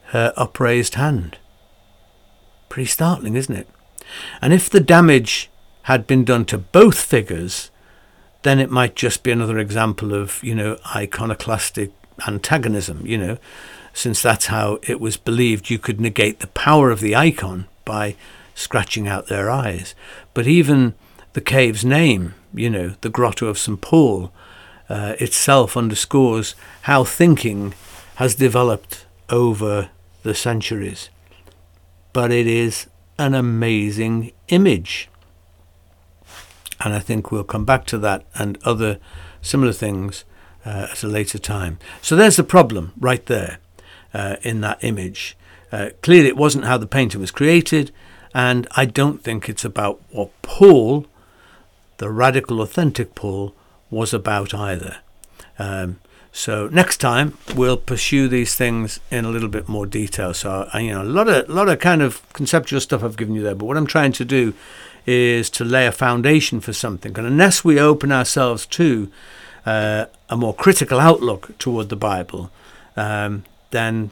her 0.06 0.32
upraised 0.36 0.94
hand. 0.94 1.38
Pretty 2.74 2.88
startling, 2.88 3.36
isn't 3.36 3.54
it? 3.54 3.68
And 4.42 4.52
if 4.52 4.68
the 4.68 4.80
damage 4.80 5.48
had 5.82 6.08
been 6.08 6.24
done 6.24 6.44
to 6.46 6.58
both 6.58 6.98
figures, 7.00 7.70
then 8.42 8.58
it 8.58 8.68
might 8.68 8.96
just 8.96 9.22
be 9.22 9.30
another 9.30 9.60
example 9.60 10.12
of, 10.12 10.42
you 10.42 10.56
know, 10.56 10.76
iconoclastic 10.92 11.92
antagonism, 12.26 13.06
you 13.06 13.16
know, 13.16 13.38
since 13.92 14.20
that's 14.20 14.46
how 14.46 14.80
it 14.82 14.98
was 14.98 15.16
believed 15.16 15.70
you 15.70 15.78
could 15.78 16.00
negate 16.00 16.40
the 16.40 16.48
power 16.48 16.90
of 16.90 16.98
the 16.98 17.14
icon 17.14 17.68
by 17.84 18.16
scratching 18.56 19.06
out 19.06 19.28
their 19.28 19.48
eyes. 19.48 19.94
But 20.34 20.48
even 20.48 20.94
the 21.34 21.40
cave's 21.40 21.84
name, 21.84 22.34
you 22.52 22.70
know, 22.70 22.96
the 23.02 23.08
Grotto 23.08 23.46
of 23.46 23.56
St. 23.56 23.80
Paul, 23.80 24.32
uh, 24.88 25.14
itself 25.20 25.76
underscores 25.76 26.56
how 26.82 27.04
thinking 27.04 27.72
has 28.16 28.34
developed 28.34 29.06
over 29.30 29.90
the 30.24 30.34
centuries 30.34 31.08
but 32.14 32.32
it 32.32 32.46
is 32.46 32.86
an 33.18 33.34
amazing 33.34 34.32
image. 34.48 35.10
And 36.80 36.94
I 36.94 37.00
think 37.00 37.30
we'll 37.30 37.44
come 37.44 37.66
back 37.66 37.84
to 37.86 37.98
that 37.98 38.24
and 38.34 38.56
other 38.64 38.98
similar 39.42 39.72
things 39.72 40.24
uh, 40.64 40.88
at 40.90 41.02
a 41.02 41.08
later 41.08 41.38
time. 41.38 41.78
So 42.00 42.16
there's 42.16 42.36
the 42.36 42.44
problem 42.44 42.92
right 42.98 43.24
there 43.26 43.58
uh, 44.14 44.36
in 44.42 44.62
that 44.62 44.82
image. 44.82 45.36
Uh, 45.70 45.90
clearly, 46.02 46.28
it 46.28 46.36
wasn't 46.36 46.64
how 46.64 46.78
the 46.78 46.86
painting 46.86 47.20
was 47.20 47.30
created, 47.30 47.90
and 48.32 48.66
I 48.76 48.84
don't 48.84 49.22
think 49.22 49.48
it's 49.48 49.64
about 49.64 50.00
what 50.10 50.30
Paul, 50.42 51.06
the 51.98 52.10
radical, 52.10 52.60
authentic 52.60 53.14
Paul, 53.14 53.54
was 53.90 54.14
about 54.14 54.54
either. 54.54 54.98
Um, 55.58 55.98
so 56.36 56.66
next 56.66 56.96
time 56.96 57.38
we'll 57.54 57.76
pursue 57.76 58.26
these 58.26 58.56
things 58.56 58.98
in 59.08 59.24
a 59.24 59.28
little 59.28 59.48
bit 59.48 59.68
more 59.68 59.86
detail. 59.86 60.34
So 60.34 60.68
you 60.74 60.90
know 60.90 61.02
a 61.02 61.04
lot 61.04 61.28
of 61.28 61.48
lot 61.48 61.68
of 61.68 61.78
kind 61.78 62.02
of 62.02 62.20
conceptual 62.32 62.80
stuff 62.80 63.04
I've 63.04 63.16
given 63.16 63.36
you 63.36 63.42
there, 63.44 63.54
but 63.54 63.66
what 63.66 63.76
I'm 63.76 63.86
trying 63.86 64.10
to 64.14 64.24
do 64.24 64.52
is 65.06 65.48
to 65.50 65.64
lay 65.64 65.86
a 65.86 65.92
foundation 65.92 66.60
for 66.60 66.72
something. 66.72 67.16
And 67.16 67.24
unless 67.24 67.64
we 67.64 67.78
open 67.78 68.10
ourselves 68.10 68.66
to 68.66 69.12
uh, 69.64 70.06
a 70.28 70.36
more 70.36 70.52
critical 70.52 70.98
outlook 70.98 71.56
toward 71.58 71.88
the 71.88 71.96
Bible, 71.96 72.50
um, 72.96 73.44
then 73.70 74.10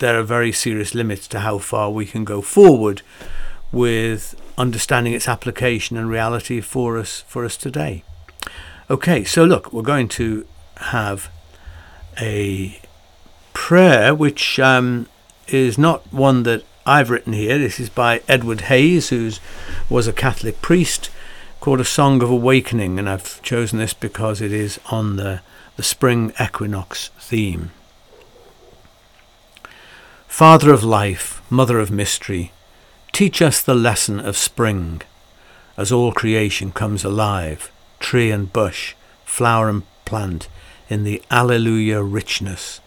there 0.00 0.20
are 0.20 0.22
very 0.22 0.52
serious 0.52 0.94
limits 0.94 1.26
to 1.28 1.40
how 1.40 1.56
far 1.56 1.90
we 1.90 2.04
can 2.04 2.24
go 2.24 2.42
forward 2.42 3.00
with 3.72 4.38
understanding 4.58 5.14
its 5.14 5.28
application 5.28 5.96
and 5.96 6.10
reality 6.10 6.60
for 6.60 6.98
us 6.98 7.24
for 7.26 7.42
us 7.42 7.56
today. 7.56 8.04
Okay, 8.90 9.24
so 9.24 9.46
look, 9.46 9.72
we're 9.72 9.80
going 9.80 10.08
to 10.08 10.46
have 10.76 11.30
a 12.20 12.80
prayer 13.52 14.14
which 14.14 14.58
um, 14.58 15.08
is 15.48 15.78
not 15.78 16.12
one 16.12 16.42
that 16.44 16.64
I've 16.86 17.10
written 17.10 17.32
here. 17.32 17.58
This 17.58 17.80
is 17.80 17.88
by 17.88 18.22
Edward 18.28 18.62
Hays, 18.62 19.08
who 19.08 19.30
was 19.88 20.06
a 20.06 20.12
Catholic 20.12 20.60
priest, 20.60 21.10
called 21.60 21.80
A 21.80 21.84
Song 21.84 22.22
of 22.22 22.30
Awakening, 22.30 22.98
and 22.98 23.08
I've 23.08 23.40
chosen 23.42 23.78
this 23.78 23.94
because 23.94 24.42
it 24.42 24.52
is 24.52 24.78
on 24.90 25.16
the, 25.16 25.40
the 25.76 25.82
spring 25.82 26.32
equinox 26.38 27.08
theme. 27.18 27.70
Father 30.28 30.72
of 30.72 30.84
life, 30.84 31.40
mother 31.48 31.78
of 31.78 31.90
mystery, 31.90 32.52
teach 33.12 33.40
us 33.40 33.62
the 33.62 33.74
lesson 33.74 34.20
of 34.20 34.36
spring, 34.36 35.00
as 35.76 35.90
all 35.90 36.12
creation 36.12 36.70
comes 36.70 37.04
alive, 37.04 37.70
tree 37.98 38.30
and 38.30 38.52
bush, 38.52 38.94
flower 39.24 39.68
and 39.70 39.84
plant, 40.04 40.48
in 40.88 41.04
the 41.04 41.22
Alleluia 41.30 42.02
richness 42.02 42.80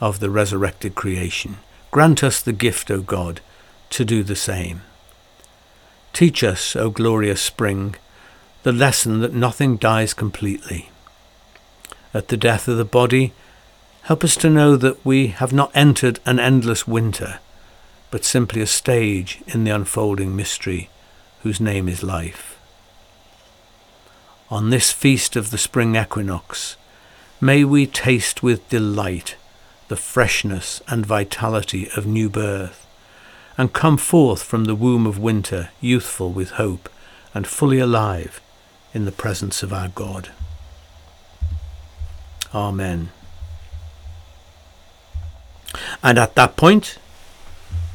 of 0.00 0.20
the 0.20 0.30
resurrected 0.30 0.94
creation. 0.94 1.56
Grant 1.90 2.22
us 2.22 2.42
the 2.42 2.52
gift, 2.52 2.90
O 2.90 3.00
God, 3.00 3.40
to 3.90 4.04
do 4.04 4.22
the 4.22 4.36
same. 4.36 4.82
Teach 6.12 6.42
us, 6.42 6.74
O 6.76 6.90
glorious 6.90 7.42
spring, 7.42 7.94
the 8.62 8.72
lesson 8.72 9.20
that 9.20 9.32
nothing 9.32 9.76
dies 9.76 10.14
completely. 10.14 10.90
At 12.12 12.28
the 12.28 12.36
death 12.36 12.68
of 12.68 12.78
the 12.78 12.84
body, 12.84 13.32
help 14.02 14.24
us 14.24 14.36
to 14.36 14.50
know 14.50 14.76
that 14.76 15.04
we 15.04 15.28
have 15.28 15.52
not 15.52 15.70
entered 15.74 16.20
an 16.24 16.40
endless 16.40 16.86
winter, 16.88 17.40
but 18.10 18.24
simply 18.24 18.62
a 18.62 18.66
stage 18.66 19.42
in 19.46 19.64
the 19.64 19.70
unfolding 19.70 20.34
mystery 20.34 20.88
whose 21.42 21.60
name 21.60 21.88
is 21.88 22.02
life. 22.02 22.58
On 24.48 24.70
this 24.70 24.92
feast 24.92 25.36
of 25.36 25.50
the 25.50 25.58
spring 25.58 25.96
equinox, 25.96 26.76
May 27.40 27.64
we 27.64 27.86
taste 27.86 28.42
with 28.42 28.68
delight 28.70 29.36
the 29.88 29.96
freshness 29.96 30.80
and 30.88 31.04
vitality 31.04 31.88
of 31.96 32.06
new 32.06 32.30
birth, 32.30 32.86
and 33.58 33.72
come 33.72 33.96
forth 33.96 34.42
from 34.42 34.64
the 34.64 34.74
womb 34.74 35.06
of 35.06 35.18
winter 35.18 35.70
youthful 35.80 36.32
with 36.32 36.52
hope 36.52 36.88
and 37.34 37.46
fully 37.46 37.78
alive 37.78 38.40
in 38.94 39.04
the 39.04 39.12
presence 39.12 39.62
of 39.62 39.72
our 39.72 39.88
God. 39.88 40.30
Amen. 42.54 43.10
And 46.02 46.18
at 46.18 46.34
that 46.36 46.56
point, 46.56 46.98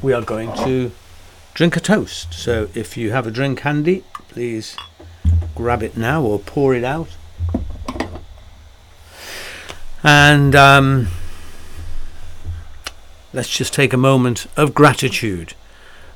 we 0.00 0.12
are 0.12 0.22
going 0.22 0.52
to 0.64 0.92
drink 1.54 1.76
a 1.76 1.80
toast. 1.80 2.32
So 2.32 2.68
if 2.74 2.96
you 2.96 3.10
have 3.10 3.26
a 3.26 3.30
drink 3.30 3.60
handy, 3.60 4.04
please 4.28 4.76
grab 5.54 5.82
it 5.82 5.96
now 5.96 6.22
or 6.22 6.38
pour 6.38 6.74
it 6.74 6.84
out. 6.84 7.08
And 10.04 10.54
um, 10.56 11.08
let's 13.32 13.56
just 13.56 13.72
take 13.72 13.92
a 13.92 13.98
moment 13.98 14.46
of 14.56 14.74
gratitude 14.74 15.54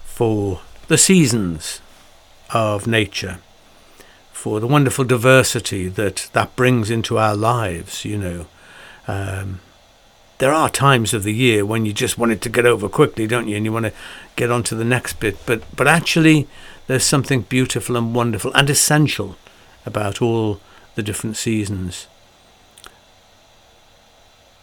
for 0.04 0.60
the 0.88 0.98
seasons 0.98 1.80
of 2.52 2.86
nature, 2.86 3.38
for 4.32 4.58
the 4.58 4.66
wonderful 4.66 5.04
diversity 5.04 5.88
that 5.88 6.28
that 6.32 6.56
brings 6.56 6.90
into 6.90 7.18
our 7.18 7.36
lives. 7.36 8.04
You 8.04 8.18
know, 8.18 8.46
um, 9.06 9.60
there 10.38 10.52
are 10.52 10.68
times 10.68 11.14
of 11.14 11.22
the 11.22 11.34
year 11.34 11.64
when 11.64 11.86
you 11.86 11.92
just 11.92 12.18
want 12.18 12.32
it 12.32 12.40
to 12.42 12.48
get 12.48 12.66
over 12.66 12.88
quickly, 12.88 13.26
don't 13.26 13.48
you? 13.48 13.56
And 13.56 13.64
you 13.64 13.72
want 13.72 13.86
to 13.86 13.92
get 14.34 14.50
on 14.50 14.62
to 14.64 14.74
the 14.74 14.84
next 14.84 15.20
bit. 15.20 15.36
But 15.46 15.62
but 15.76 15.86
actually, 15.86 16.48
there's 16.88 17.04
something 17.04 17.42
beautiful 17.42 17.96
and 17.96 18.14
wonderful 18.14 18.52
and 18.54 18.68
essential 18.68 19.36
about 19.84 20.20
all 20.20 20.60
the 20.96 21.02
different 21.04 21.36
seasons. 21.36 22.08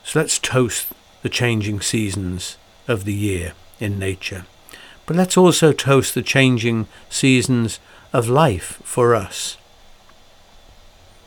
So 0.03 0.19
let's 0.19 0.39
toast 0.39 0.91
the 1.21 1.29
changing 1.29 1.81
seasons 1.81 2.57
of 2.87 3.05
the 3.05 3.13
year 3.13 3.53
in 3.79 3.97
nature. 3.97 4.45
But 5.05 5.15
let's 5.15 5.37
also 5.37 5.71
toast 5.71 6.13
the 6.13 6.21
changing 6.21 6.87
seasons 7.09 7.79
of 8.11 8.29
life 8.29 8.81
for 8.83 9.15
us. 9.15 9.57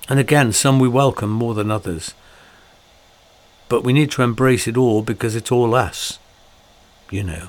And 0.08 0.20
again, 0.20 0.52
some 0.52 0.78
we 0.78 0.88
welcome 0.88 1.30
more 1.30 1.54
than 1.54 1.70
others. 1.70 2.14
But 3.68 3.82
we 3.82 3.92
need 3.92 4.10
to 4.12 4.22
embrace 4.22 4.68
it 4.68 4.76
all 4.76 5.02
because 5.02 5.34
it's 5.34 5.50
all 5.50 5.74
us, 5.74 6.18
you 7.10 7.24
know. 7.24 7.48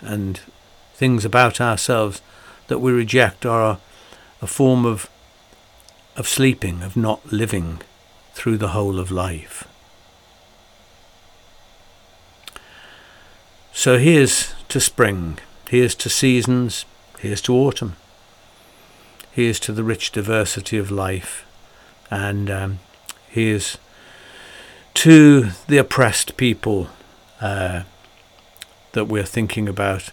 And 0.00 0.40
things 0.94 1.24
about 1.24 1.60
ourselves 1.60 2.22
that 2.68 2.78
we 2.78 2.92
reject 2.92 3.44
are 3.44 3.78
a, 4.40 4.46
form 4.46 4.86
of, 4.86 5.10
of 6.16 6.28
sleeping, 6.28 6.82
of 6.82 6.96
not 6.96 7.32
living 7.32 7.80
through 8.34 8.58
the 8.58 8.68
whole 8.68 9.00
of 9.00 9.10
life. 9.10 9.66
So 13.78 13.96
here's 13.96 14.54
to 14.70 14.80
spring, 14.80 15.38
here's 15.68 15.94
to 15.94 16.10
seasons, 16.10 16.84
here's 17.20 17.40
to 17.42 17.54
autumn, 17.54 17.94
here's 19.30 19.60
to 19.60 19.72
the 19.72 19.84
rich 19.84 20.10
diversity 20.10 20.78
of 20.78 20.90
life, 20.90 21.46
and 22.10 22.50
um, 22.50 22.78
here's 23.28 23.78
to 24.94 25.50
the 25.68 25.78
oppressed 25.78 26.36
people 26.36 26.88
uh, 27.40 27.84
that 28.94 29.04
we're 29.04 29.22
thinking 29.22 29.68
about 29.68 30.10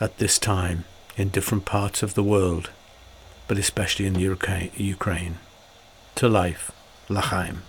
at 0.00 0.16
this 0.16 0.38
time 0.38 0.86
in 1.18 1.28
different 1.28 1.66
parts 1.66 2.02
of 2.02 2.14
the 2.14 2.24
world, 2.24 2.70
but 3.46 3.58
especially 3.58 4.06
in 4.06 4.14
Ukraine. 4.14 5.36
To 6.14 6.28
life, 6.30 6.72
L'chaim. 7.10 7.60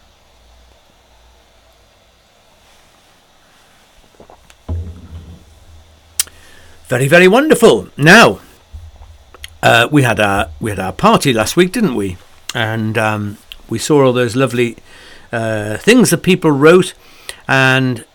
Very, 6.88 7.08
very 7.10 7.28
wonderful. 7.28 7.89
Now, 7.97 8.39
uh, 9.62 9.89
we 9.91 10.04
had 10.04 10.21
our 10.21 10.50
we 10.62 10.69
had 10.69 10.80
our 10.80 10.93
party 10.93 11.34
last 11.34 11.58
week, 11.58 11.73
didn't 11.73 11.95
we? 11.95 12.15
And 12.56 12.97
um, 12.97 13.38
we 13.69 13.78
saw 13.78 14.06
all 14.06 14.13
those 14.13 14.38
lovely 14.38 14.78
uh, 15.34 15.76
things 15.78 16.12
that 16.12 16.19
people 16.19 16.50
wrote, 16.50 16.93
and 17.45 18.06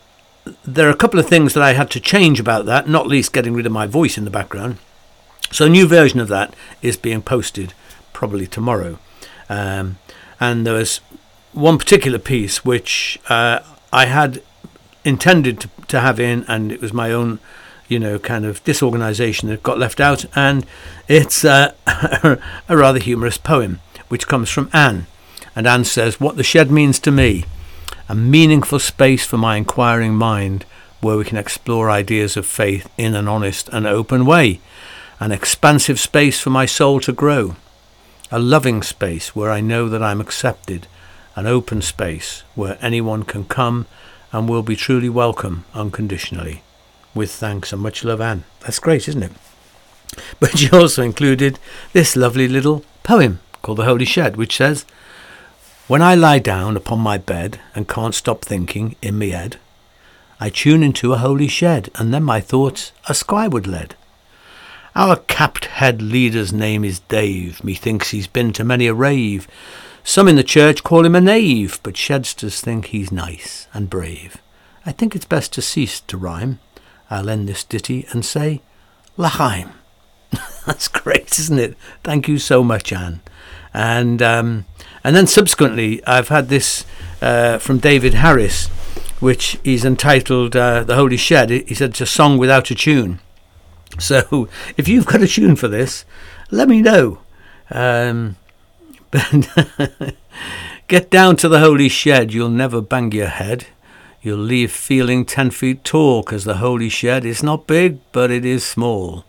there 0.64 0.88
are 0.88 0.92
a 0.92 0.96
couple 0.96 1.20
of 1.20 1.28
things 1.28 1.52
that 1.52 1.62
I 1.62 1.74
had 1.74 1.90
to 1.90 2.00
change 2.00 2.40
about 2.40 2.64
that, 2.64 2.88
not 2.88 3.06
least 3.06 3.34
getting 3.34 3.52
rid 3.52 3.66
of 3.66 3.72
my 3.72 3.86
voice 3.86 4.16
in 4.16 4.24
the 4.24 4.30
background. 4.30 4.78
So 5.50 5.66
a 5.66 5.68
new 5.68 5.86
version 5.86 6.18
of 6.18 6.28
that 6.28 6.54
is 6.80 6.96
being 6.96 7.20
posted 7.20 7.74
probably 8.14 8.46
tomorrow. 8.46 8.98
Um, 9.50 9.98
and 10.40 10.66
there 10.66 10.74
was 10.74 11.00
one 11.52 11.76
particular 11.76 12.18
piece 12.18 12.64
which 12.64 13.20
uh, 13.28 13.60
I 13.92 14.06
had 14.06 14.42
intended 15.04 15.60
to, 15.60 15.70
to 15.88 16.00
have 16.00 16.18
in, 16.18 16.46
and 16.48 16.72
it 16.72 16.80
was 16.80 16.94
my 16.94 17.12
own, 17.12 17.38
you 17.92 17.98
know, 17.98 18.18
kind 18.18 18.46
of 18.46 18.64
disorganization 18.64 19.50
that 19.50 19.62
got 19.62 19.78
left 19.78 20.00
out. 20.00 20.24
And 20.34 20.64
it's 21.08 21.44
uh, 21.44 21.74
a 22.68 22.76
rather 22.76 22.98
humorous 22.98 23.36
poem, 23.36 23.80
which 24.08 24.26
comes 24.26 24.48
from 24.48 24.70
Anne. 24.72 25.06
And 25.54 25.66
Anne 25.66 25.84
says, 25.84 26.18
What 26.18 26.36
the 26.36 26.42
shed 26.42 26.70
means 26.70 26.98
to 27.00 27.10
me 27.10 27.44
a 28.08 28.14
meaningful 28.14 28.78
space 28.78 29.24
for 29.24 29.38
my 29.38 29.56
inquiring 29.56 30.14
mind 30.14 30.64
where 31.00 31.16
we 31.16 31.24
can 31.24 31.38
explore 31.38 31.90
ideas 31.90 32.36
of 32.36 32.46
faith 32.46 32.88
in 32.98 33.14
an 33.14 33.28
honest 33.28 33.68
and 33.68 33.86
open 33.86 34.26
way, 34.26 34.60
an 35.20 35.32
expansive 35.32 35.98
space 35.98 36.40
for 36.40 36.50
my 36.50 36.66
soul 36.66 37.00
to 37.00 37.12
grow, 37.12 37.56
a 38.30 38.38
loving 38.38 38.82
space 38.82 39.36
where 39.36 39.50
I 39.50 39.60
know 39.60 39.88
that 39.88 40.02
I'm 40.02 40.20
accepted, 40.20 40.86
an 41.36 41.46
open 41.46 41.82
space 41.82 42.42
where 42.54 42.78
anyone 42.80 43.22
can 43.22 43.44
come 43.44 43.86
and 44.32 44.48
will 44.48 44.62
be 44.62 44.76
truly 44.76 45.08
welcome 45.08 45.64
unconditionally. 45.74 46.62
With 47.14 47.30
thanks 47.30 47.72
and 47.72 47.82
much 47.82 48.04
love, 48.04 48.20
Anne. 48.20 48.44
That's 48.60 48.78
great, 48.78 49.08
isn't 49.08 49.22
it? 49.22 49.32
But 50.40 50.58
she 50.58 50.70
also 50.70 51.02
included 51.02 51.58
this 51.92 52.16
lovely 52.16 52.48
little 52.48 52.84
poem 53.02 53.40
called 53.62 53.78
The 53.78 53.84
Holy 53.84 54.04
Shed, 54.04 54.36
which 54.36 54.56
says, 54.56 54.84
when 55.88 56.00
I 56.00 56.14
lie 56.14 56.38
down 56.38 56.76
upon 56.76 57.00
my 57.00 57.18
bed 57.18 57.60
and 57.74 57.88
can't 57.88 58.14
stop 58.14 58.44
thinking 58.44 58.96
in 59.02 59.18
me 59.18 59.30
head, 59.30 59.58
I 60.40 60.48
tune 60.48 60.82
into 60.82 61.12
a 61.12 61.18
holy 61.18 61.48
shed, 61.48 61.90
and 61.94 62.14
then 62.14 62.22
my 62.22 62.40
thoughts 62.40 62.92
are 63.08 63.14
skyward 63.14 63.66
led. 63.66 63.94
Our 64.94 65.16
capped 65.16 65.66
head 65.66 66.00
leader's 66.00 66.52
name 66.52 66.84
is 66.84 67.00
Dave. 67.00 67.62
Methinks 67.62 68.10
he's 68.10 68.26
been 68.26 68.52
to 68.54 68.64
many 68.64 68.86
a 68.86 68.94
rave. 68.94 69.48
Some 70.04 70.28
in 70.28 70.36
the 70.36 70.42
church 70.42 70.82
call 70.82 71.04
him 71.04 71.14
a 71.14 71.20
knave, 71.20 71.78
but 71.82 71.94
shedsters 71.94 72.60
think 72.60 72.86
he's 72.86 73.12
nice 73.12 73.68
and 73.72 73.90
brave. 73.90 74.38
I 74.84 74.92
think 74.92 75.14
it's 75.14 75.24
best 75.24 75.52
to 75.54 75.62
cease 75.62 76.00
to 76.00 76.16
rhyme. 76.16 76.58
I'll 77.12 77.28
end 77.28 77.46
this 77.46 77.62
ditty 77.62 78.06
and 78.10 78.24
say, 78.24 78.62
L'chaim. 79.18 79.72
That's 80.66 80.88
great, 80.88 81.38
isn't 81.38 81.58
it? 81.58 81.76
Thank 82.02 82.26
you 82.26 82.38
so 82.38 82.64
much, 82.64 82.90
Anne. 82.90 83.20
And 83.74 84.22
um, 84.22 84.64
and 85.04 85.14
then 85.14 85.26
subsequently, 85.26 86.04
I've 86.06 86.28
had 86.28 86.48
this 86.48 86.86
uh, 87.20 87.58
from 87.58 87.78
David 87.78 88.14
Harris, 88.14 88.68
which 89.20 89.58
is 89.62 89.84
entitled 89.84 90.56
uh, 90.56 90.84
The 90.84 90.94
Holy 90.94 91.18
Shed. 91.18 91.50
He 91.50 91.74
said 91.74 91.90
it's 91.90 92.00
a 92.00 92.06
song 92.06 92.38
without 92.38 92.70
a 92.70 92.74
tune. 92.74 93.20
So 93.98 94.48
if 94.78 94.88
you've 94.88 95.06
got 95.06 95.20
a 95.20 95.28
tune 95.28 95.56
for 95.56 95.68
this, 95.68 96.06
let 96.50 96.66
me 96.66 96.80
know. 96.80 97.18
Um, 97.70 98.36
get 100.88 101.10
down 101.10 101.36
to 101.36 101.48
the 101.48 101.60
holy 101.60 101.90
shed, 101.90 102.32
you'll 102.32 102.48
never 102.48 102.80
bang 102.80 103.12
your 103.12 103.28
head. 103.28 103.66
You'll 104.22 104.38
leave 104.38 104.70
feeling 104.70 105.24
ten 105.24 105.50
feet 105.50 105.82
tall 105.84 106.22
tall, 106.22 106.22
'cause 106.22 106.44
the 106.44 106.58
holy 106.58 106.88
shed 106.88 107.24
is 107.24 107.42
not 107.42 107.66
big, 107.66 107.98
but 108.12 108.30
it 108.30 108.44
is 108.44 108.64
small. 108.64 109.24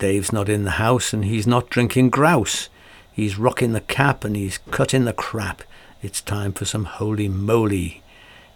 Dave's 0.00 0.32
not 0.32 0.48
in 0.48 0.64
the 0.64 0.72
house 0.72 1.12
and 1.12 1.24
he's 1.24 1.46
not 1.46 1.70
drinking 1.70 2.10
grouse. 2.10 2.68
He's 3.12 3.38
rocking 3.38 3.72
the 3.72 3.80
cap 3.80 4.24
and 4.24 4.36
he's 4.36 4.58
cutting 4.72 5.04
the 5.04 5.12
crap. 5.12 5.62
It's 6.02 6.20
time 6.20 6.52
for 6.52 6.64
some 6.64 6.84
holy 6.84 7.28
moly. 7.28 8.02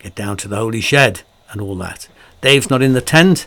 Get 0.01 0.17
down 0.17 0.37
to 0.39 0.49
the 0.49 0.57
holy 0.57 0.81
shed 0.81 1.23
and 1.51 1.61
all 1.61 1.77
that. 1.77 2.09
Dave's 2.41 2.71
not 2.71 2.83
in 2.83 2.93
the 2.93 3.01
tent 3.01 3.47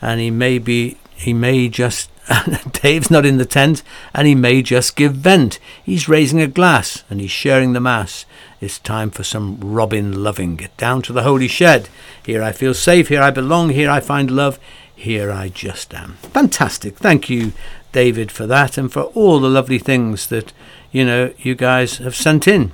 and 0.00 0.20
he 0.20 0.30
may 0.30 0.58
be, 0.58 0.96
he 1.16 1.32
may 1.32 1.68
just, 1.68 2.08
Dave's 2.82 3.10
not 3.10 3.26
in 3.26 3.38
the 3.38 3.44
tent 3.44 3.82
and 4.14 4.28
he 4.28 4.34
may 4.34 4.62
just 4.62 4.94
give 4.94 5.14
vent. 5.14 5.58
He's 5.84 6.08
raising 6.08 6.40
a 6.40 6.46
glass 6.46 7.02
and 7.10 7.20
he's 7.20 7.30
sharing 7.30 7.72
the 7.72 7.80
mass. 7.80 8.26
It's 8.60 8.78
time 8.80 9.10
for 9.10 9.22
some 9.22 9.58
robin 9.60 10.24
loving. 10.24 10.56
Get 10.56 10.76
down 10.76 11.02
to 11.02 11.12
the 11.12 11.22
holy 11.22 11.46
shed. 11.46 11.88
Here 12.24 12.42
I 12.42 12.50
feel 12.50 12.74
safe. 12.74 13.08
Here 13.08 13.22
I 13.22 13.30
belong. 13.30 13.70
Here 13.70 13.90
I 13.90 14.00
find 14.00 14.30
love. 14.30 14.58
Here 14.94 15.30
I 15.30 15.48
just 15.48 15.94
am. 15.94 16.14
Fantastic. 16.22 16.96
Thank 16.96 17.30
you, 17.30 17.52
David, 17.92 18.32
for 18.32 18.46
that 18.48 18.76
and 18.76 18.92
for 18.92 19.02
all 19.14 19.38
the 19.38 19.48
lovely 19.48 19.78
things 19.78 20.26
that, 20.26 20.52
you 20.90 21.04
know, 21.04 21.32
you 21.38 21.54
guys 21.54 21.98
have 21.98 22.16
sent 22.16 22.48
in. 22.48 22.72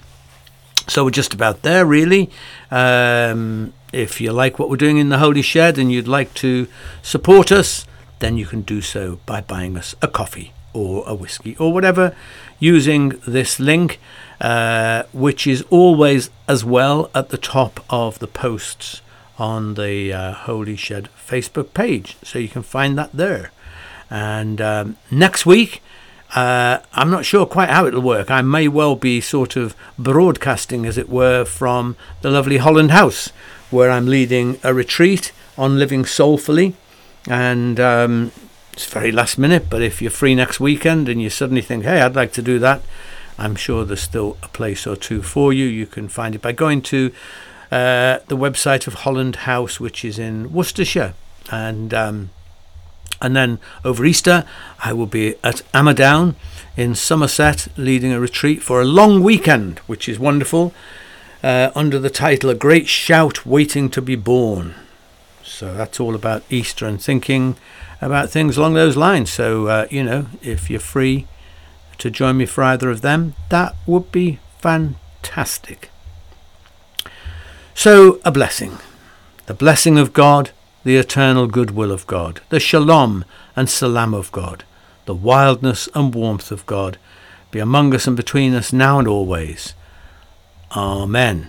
So 0.89 1.05
we're 1.05 1.11
just 1.11 1.35
about 1.35 1.63
there, 1.63 1.85
really. 1.85 2.31
Um, 2.71 3.75
if 3.93 4.23
you 4.23 4.33
like 4.33 4.59
what 4.59 4.71
we're 4.71 4.77
doing 4.77 4.97
in 4.97 5.11
the 5.11 5.19
Holy 5.19 5.43
Shed 5.43 5.79
and 5.79 5.93
you'd 5.93 6.09
like 6.09 6.33
to 6.35 6.67
support 7.03 7.53
us, 7.53 7.87
then 8.21 8.39
you 8.39 8.47
can 8.47 8.63
do 8.63 8.81
so 8.81 9.19
by 9.27 9.43
buying 9.43 9.77
us 9.77 9.95
a 10.01 10.09
coffee 10.09 10.53
or 10.73 11.05
a 11.07 11.15
whiskey 11.15 11.57
or 11.59 11.73
whatever 11.73 12.15
using 12.59 13.11
this 13.27 13.61
link, 13.61 14.01
uh, 14.45 15.05
which 15.15 15.47
is 15.47 15.65
always 15.71 16.29
as 16.47 16.67
well 16.67 17.11
at 17.15 17.31
the 17.31 17.39
top 17.39 17.83
of 17.89 18.19
the 18.19 18.27
posts 18.27 19.01
on 19.39 19.73
the 19.73 20.13
uh, 20.13 20.33
Holy 20.35 20.77
Shed 20.77 21.09
Facebook 21.17 21.73
page. 21.73 22.19
So 22.23 22.39
you 22.39 22.49
can 22.49 22.63
find 22.63 22.99
that 22.99 23.11
there. 23.15 23.53
And 24.11 24.61
um, 24.61 24.99
next 25.11 25.47
week, 25.47 25.83
uh, 26.35 26.81
I'm 26.93 27.09
not 27.09 27.25
sure 27.25 27.47
quite 27.47 27.71
how 27.71 27.87
it'll 27.87 28.03
work. 28.03 28.31
I 28.31 28.43
may 28.43 28.69
well 28.69 28.97
be 28.97 29.23
sort 29.23 29.57
of 29.57 29.75
broadcasting, 29.99 30.85
as 30.85 30.99
it 30.99 31.09
were, 31.09 31.47
from 31.47 31.97
the 32.21 32.31
lovely 32.31 32.59
Holland 32.59 32.91
House, 32.91 33.31
where 33.71 33.91
I'm 33.91 34.05
leading 34.05 34.61
a 34.63 34.75
retreat 34.75 35.33
on 35.57 35.79
living 35.79 36.05
soulfully. 36.05 36.75
And 37.27 37.81
um, 37.81 38.31
it's 38.75 38.85
very 38.85 39.11
last 39.11 39.39
minute, 39.39 39.71
but 39.71 39.81
if 39.81 40.03
you're 40.03 40.11
free 40.11 40.35
next 40.35 40.61
weekend 40.61 41.09
and 41.09 41.23
you 41.23 41.31
suddenly 41.31 41.63
think, 41.63 41.85
hey, 41.85 42.03
I'd 42.03 42.15
like 42.15 42.35
to 42.35 42.43
do 42.43 42.59
that, 42.59 42.83
I'm 43.39 43.57
sure 43.57 43.85
there's 43.85 44.03
still 44.03 44.37
a 44.43 44.49
place 44.49 44.87
or 44.87 44.97
two 44.97 45.23
for 45.23 45.53
you. 45.53 45.67
You 45.67 45.87
can 45.87 46.09
find 46.09 46.35
it 46.35 46.43
by 46.43 46.53
going 46.53 46.83
to 46.83 47.13
uh, 47.71 48.19
the 48.29 48.37
website 48.37 48.87
of 48.87 48.95
Holland 48.95 49.37
House, 49.37 49.81
which 49.81 50.05
is 50.05 50.19
in 50.19 50.53
Worcestershire. 50.53 51.15
And 51.51 51.93
um, 51.93 52.31
and 53.21 53.35
then 53.35 53.59
over 53.85 54.05
Easter, 54.05 54.45
I 54.85 54.93
will 54.93 55.07
be 55.07 55.35
at 55.43 55.63
Ammerdown 55.73 56.35
in 56.77 56.95
Somerset, 56.95 57.69
leading 57.77 58.13
a 58.13 58.21
retreat 58.21 58.63
for 58.63 58.81
a 58.81 58.85
long 58.85 59.23
weekend, 59.23 59.79
which 59.81 60.09
is 60.09 60.19
wonderful, 60.19 60.75
uh, 61.43 61.71
under 61.75 61.99
the 61.99 62.11
title 62.11 62.51
A 62.51 62.55
Great 62.55 62.89
Shout 62.89 63.47
Waiting 63.47 63.89
to 63.91 64.03
Be 64.03 64.17
Born. 64.17 64.75
So 65.43 65.73
that's 65.75 66.01
all 66.01 66.15
about 66.15 66.43
Easter 66.51 66.87
and 66.87 67.01
thinking 67.01 67.57
about 68.01 68.31
things 68.31 68.57
along 68.57 68.75
those 68.75 68.97
lines. 68.97 69.31
So, 69.31 69.69
uh, 69.69 69.87
you 69.91 70.03
know, 70.03 70.27
if 70.43 70.69
you're 70.69 70.81
free 70.81 71.27
to 71.99 72.11
join 72.11 72.37
me 72.37 72.47
for 72.47 72.63
either 72.65 72.91
of 72.91 73.01
them, 73.01 73.35
that 73.49 73.75
would 73.87 74.11
be 74.13 74.39
fantastic. 74.59 75.91
So, 77.75 78.21
a 78.25 78.31
blessing. 78.31 78.79
The 79.47 79.55
blessing 79.55 79.99
of 79.99 80.13
God, 80.13 80.51
the 80.85 80.97
eternal 80.97 81.47
goodwill 81.47 81.93
of 81.93 82.07
God, 82.07 82.41
the 82.49 82.61
shalom 82.61 83.25
and 83.57 83.69
salam 83.69 84.15
of 84.15 84.33
God, 84.33 84.65
the 85.07 85.15
wildness 85.15 85.89
and 85.95 86.15
warmth 86.15 86.51
of 86.51 86.65
God 86.67 86.99
be 87.51 87.59
among 87.59 87.95
us 87.95 88.07
and 88.07 88.17
between 88.17 88.55
us 88.55 88.73
now 88.73 88.99
and 88.99 89.07
always. 89.07 89.75
Amen. 90.73 91.49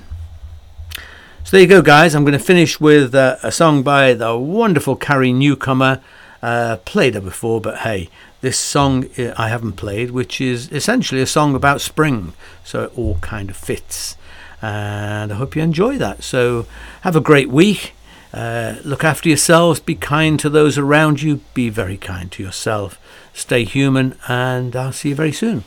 So 1.43 1.51
there 1.51 1.61
you 1.61 1.67
go, 1.67 1.81
guys. 1.81 2.13
I'm 2.13 2.23
going 2.23 2.37
to 2.37 2.43
finish 2.43 2.79
with 2.79 3.15
uh, 3.15 3.37
a 3.41 3.51
song 3.51 3.81
by 3.81 4.13
the 4.13 4.37
wonderful 4.37 4.95
Carrie 4.95 5.33
Newcomer. 5.33 6.01
Uh, 6.41 6.77
played 6.85 7.15
her 7.15 7.21
before, 7.21 7.59
but 7.61 7.79
hey, 7.79 8.09
this 8.45 8.59
song 8.59 9.09
I 9.37 9.49
haven't 9.49 9.73
played, 9.73 10.11
which 10.11 10.39
is 10.39 10.71
essentially 10.71 11.19
a 11.19 11.25
song 11.25 11.55
about 11.55 11.81
spring, 11.81 12.33
so 12.63 12.83
it 12.83 12.95
all 12.95 13.15
kind 13.15 13.49
of 13.49 13.57
fits. 13.57 14.17
And 14.61 15.33
I 15.33 15.35
hope 15.35 15.55
you 15.55 15.63
enjoy 15.63 15.97
that. 15.97 16.23
So 16.23 16.67
have 17.01 17.15
a 17.15 17.21
great 17.21 17.49
week. 17.49 17.93
Uh, 18.31 18.75
look 18.83 19.03
after 19.03 19.29
yourselves. 19.29 19.79
Be 19.79 19.95
kind 19.95 20.39
to 20.39 20.51
those 20.51 20.77
around 20.77 21.23
you. 21.23 21.41
Be 21.55 21.69
very 21.69 21.97
kind 21.97 22.31
to 22.33 22.43
yourself. 22.43 22.99
Stay 23.33 23.63
human. 23.63 24.15
And 24.27 24.75
I'll 24.75 24.93
see 24.93 25.09
you 25.09 25.15
very 25.15 25.31
soon. 25.31 25.63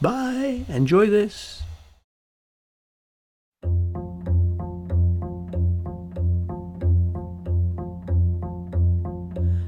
Bye. 0.00 0.64
Enjoy 0.68 1.10
this. 1.10 1.62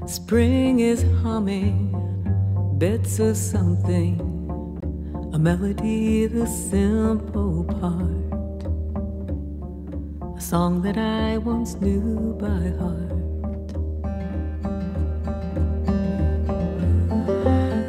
Spring 0.07 0.79
is 0.79 1.03
humming 1.21 1.90
bits 2.81 3.19
of 3.19 3.37
something, 3.37 4.19
a 5.33 5.37
melody, 5.37 6.25
the 6.25 6.47
simple 6.47 7.63
part, 7.63 8.33
a 10.35 10.41
song 10.41 10.81
that 10.81 10.97
I 10.97 11.37
once 11.37 11.75
knew 11.75 12.33
by 12.39 12.73
heart. 12.81 13.19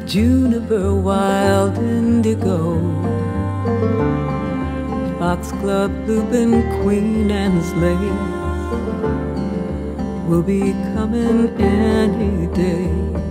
Juniper, 0.07 0.93
wild 0.93 1.75
indigo, 1.79 2.77
foxglove, 5.17 6.07
lupin, 6.07 6.51
Queen 6.83 7.31
Anne's 7.31 7.73
lace 7.81 7.97
will 10.29 10.43
be 10.43 10.73
coming 10.93 11.49
any 11.59 12.45
day. 12.53 13.22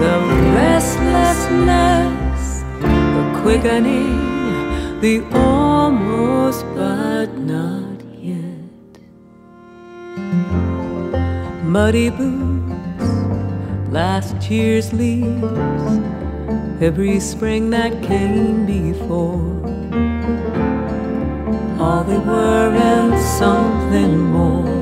The 0.00 0.16
restlessness, 0.54 2.42
the 2.80 3.24
quickening, 3.42 5.00
the 5.00 5.22
almost 5.32 6.64
but 6.74 7.28
not 7.38 8.00
yet. 8.20 8.90
Muddy 11.64 12.10
boots, 12.10 13.08
last 13.90 14.50
year's 14.50 14.92
leaves, 14.92 16.00
every 16.80 17.20
spring 17.20 17.70
that 17.70 18.02
came 18.02 18.66
before 18.66 19.54
all 21.84 22.02
they 22.04 22.18
were 22.18 22.74
and 22.74 23.20
something 23.20 24.18
more. 24.18 24.73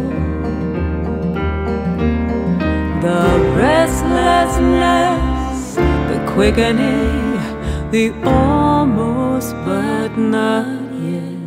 Restlessness, 3.93 5.74
the 5.74 6.32
quickening, 6.32 7.90
the 7.90 8.12
almost 8.24 9.53
but 9.66 10.16
not 10.16 10.93
There's 10.93 11.41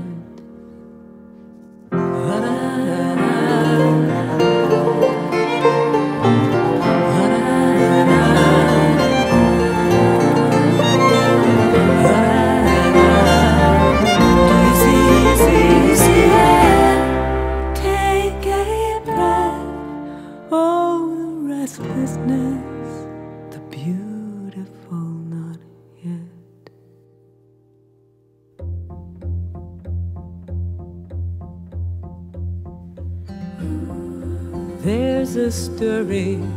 a 35.56 36.55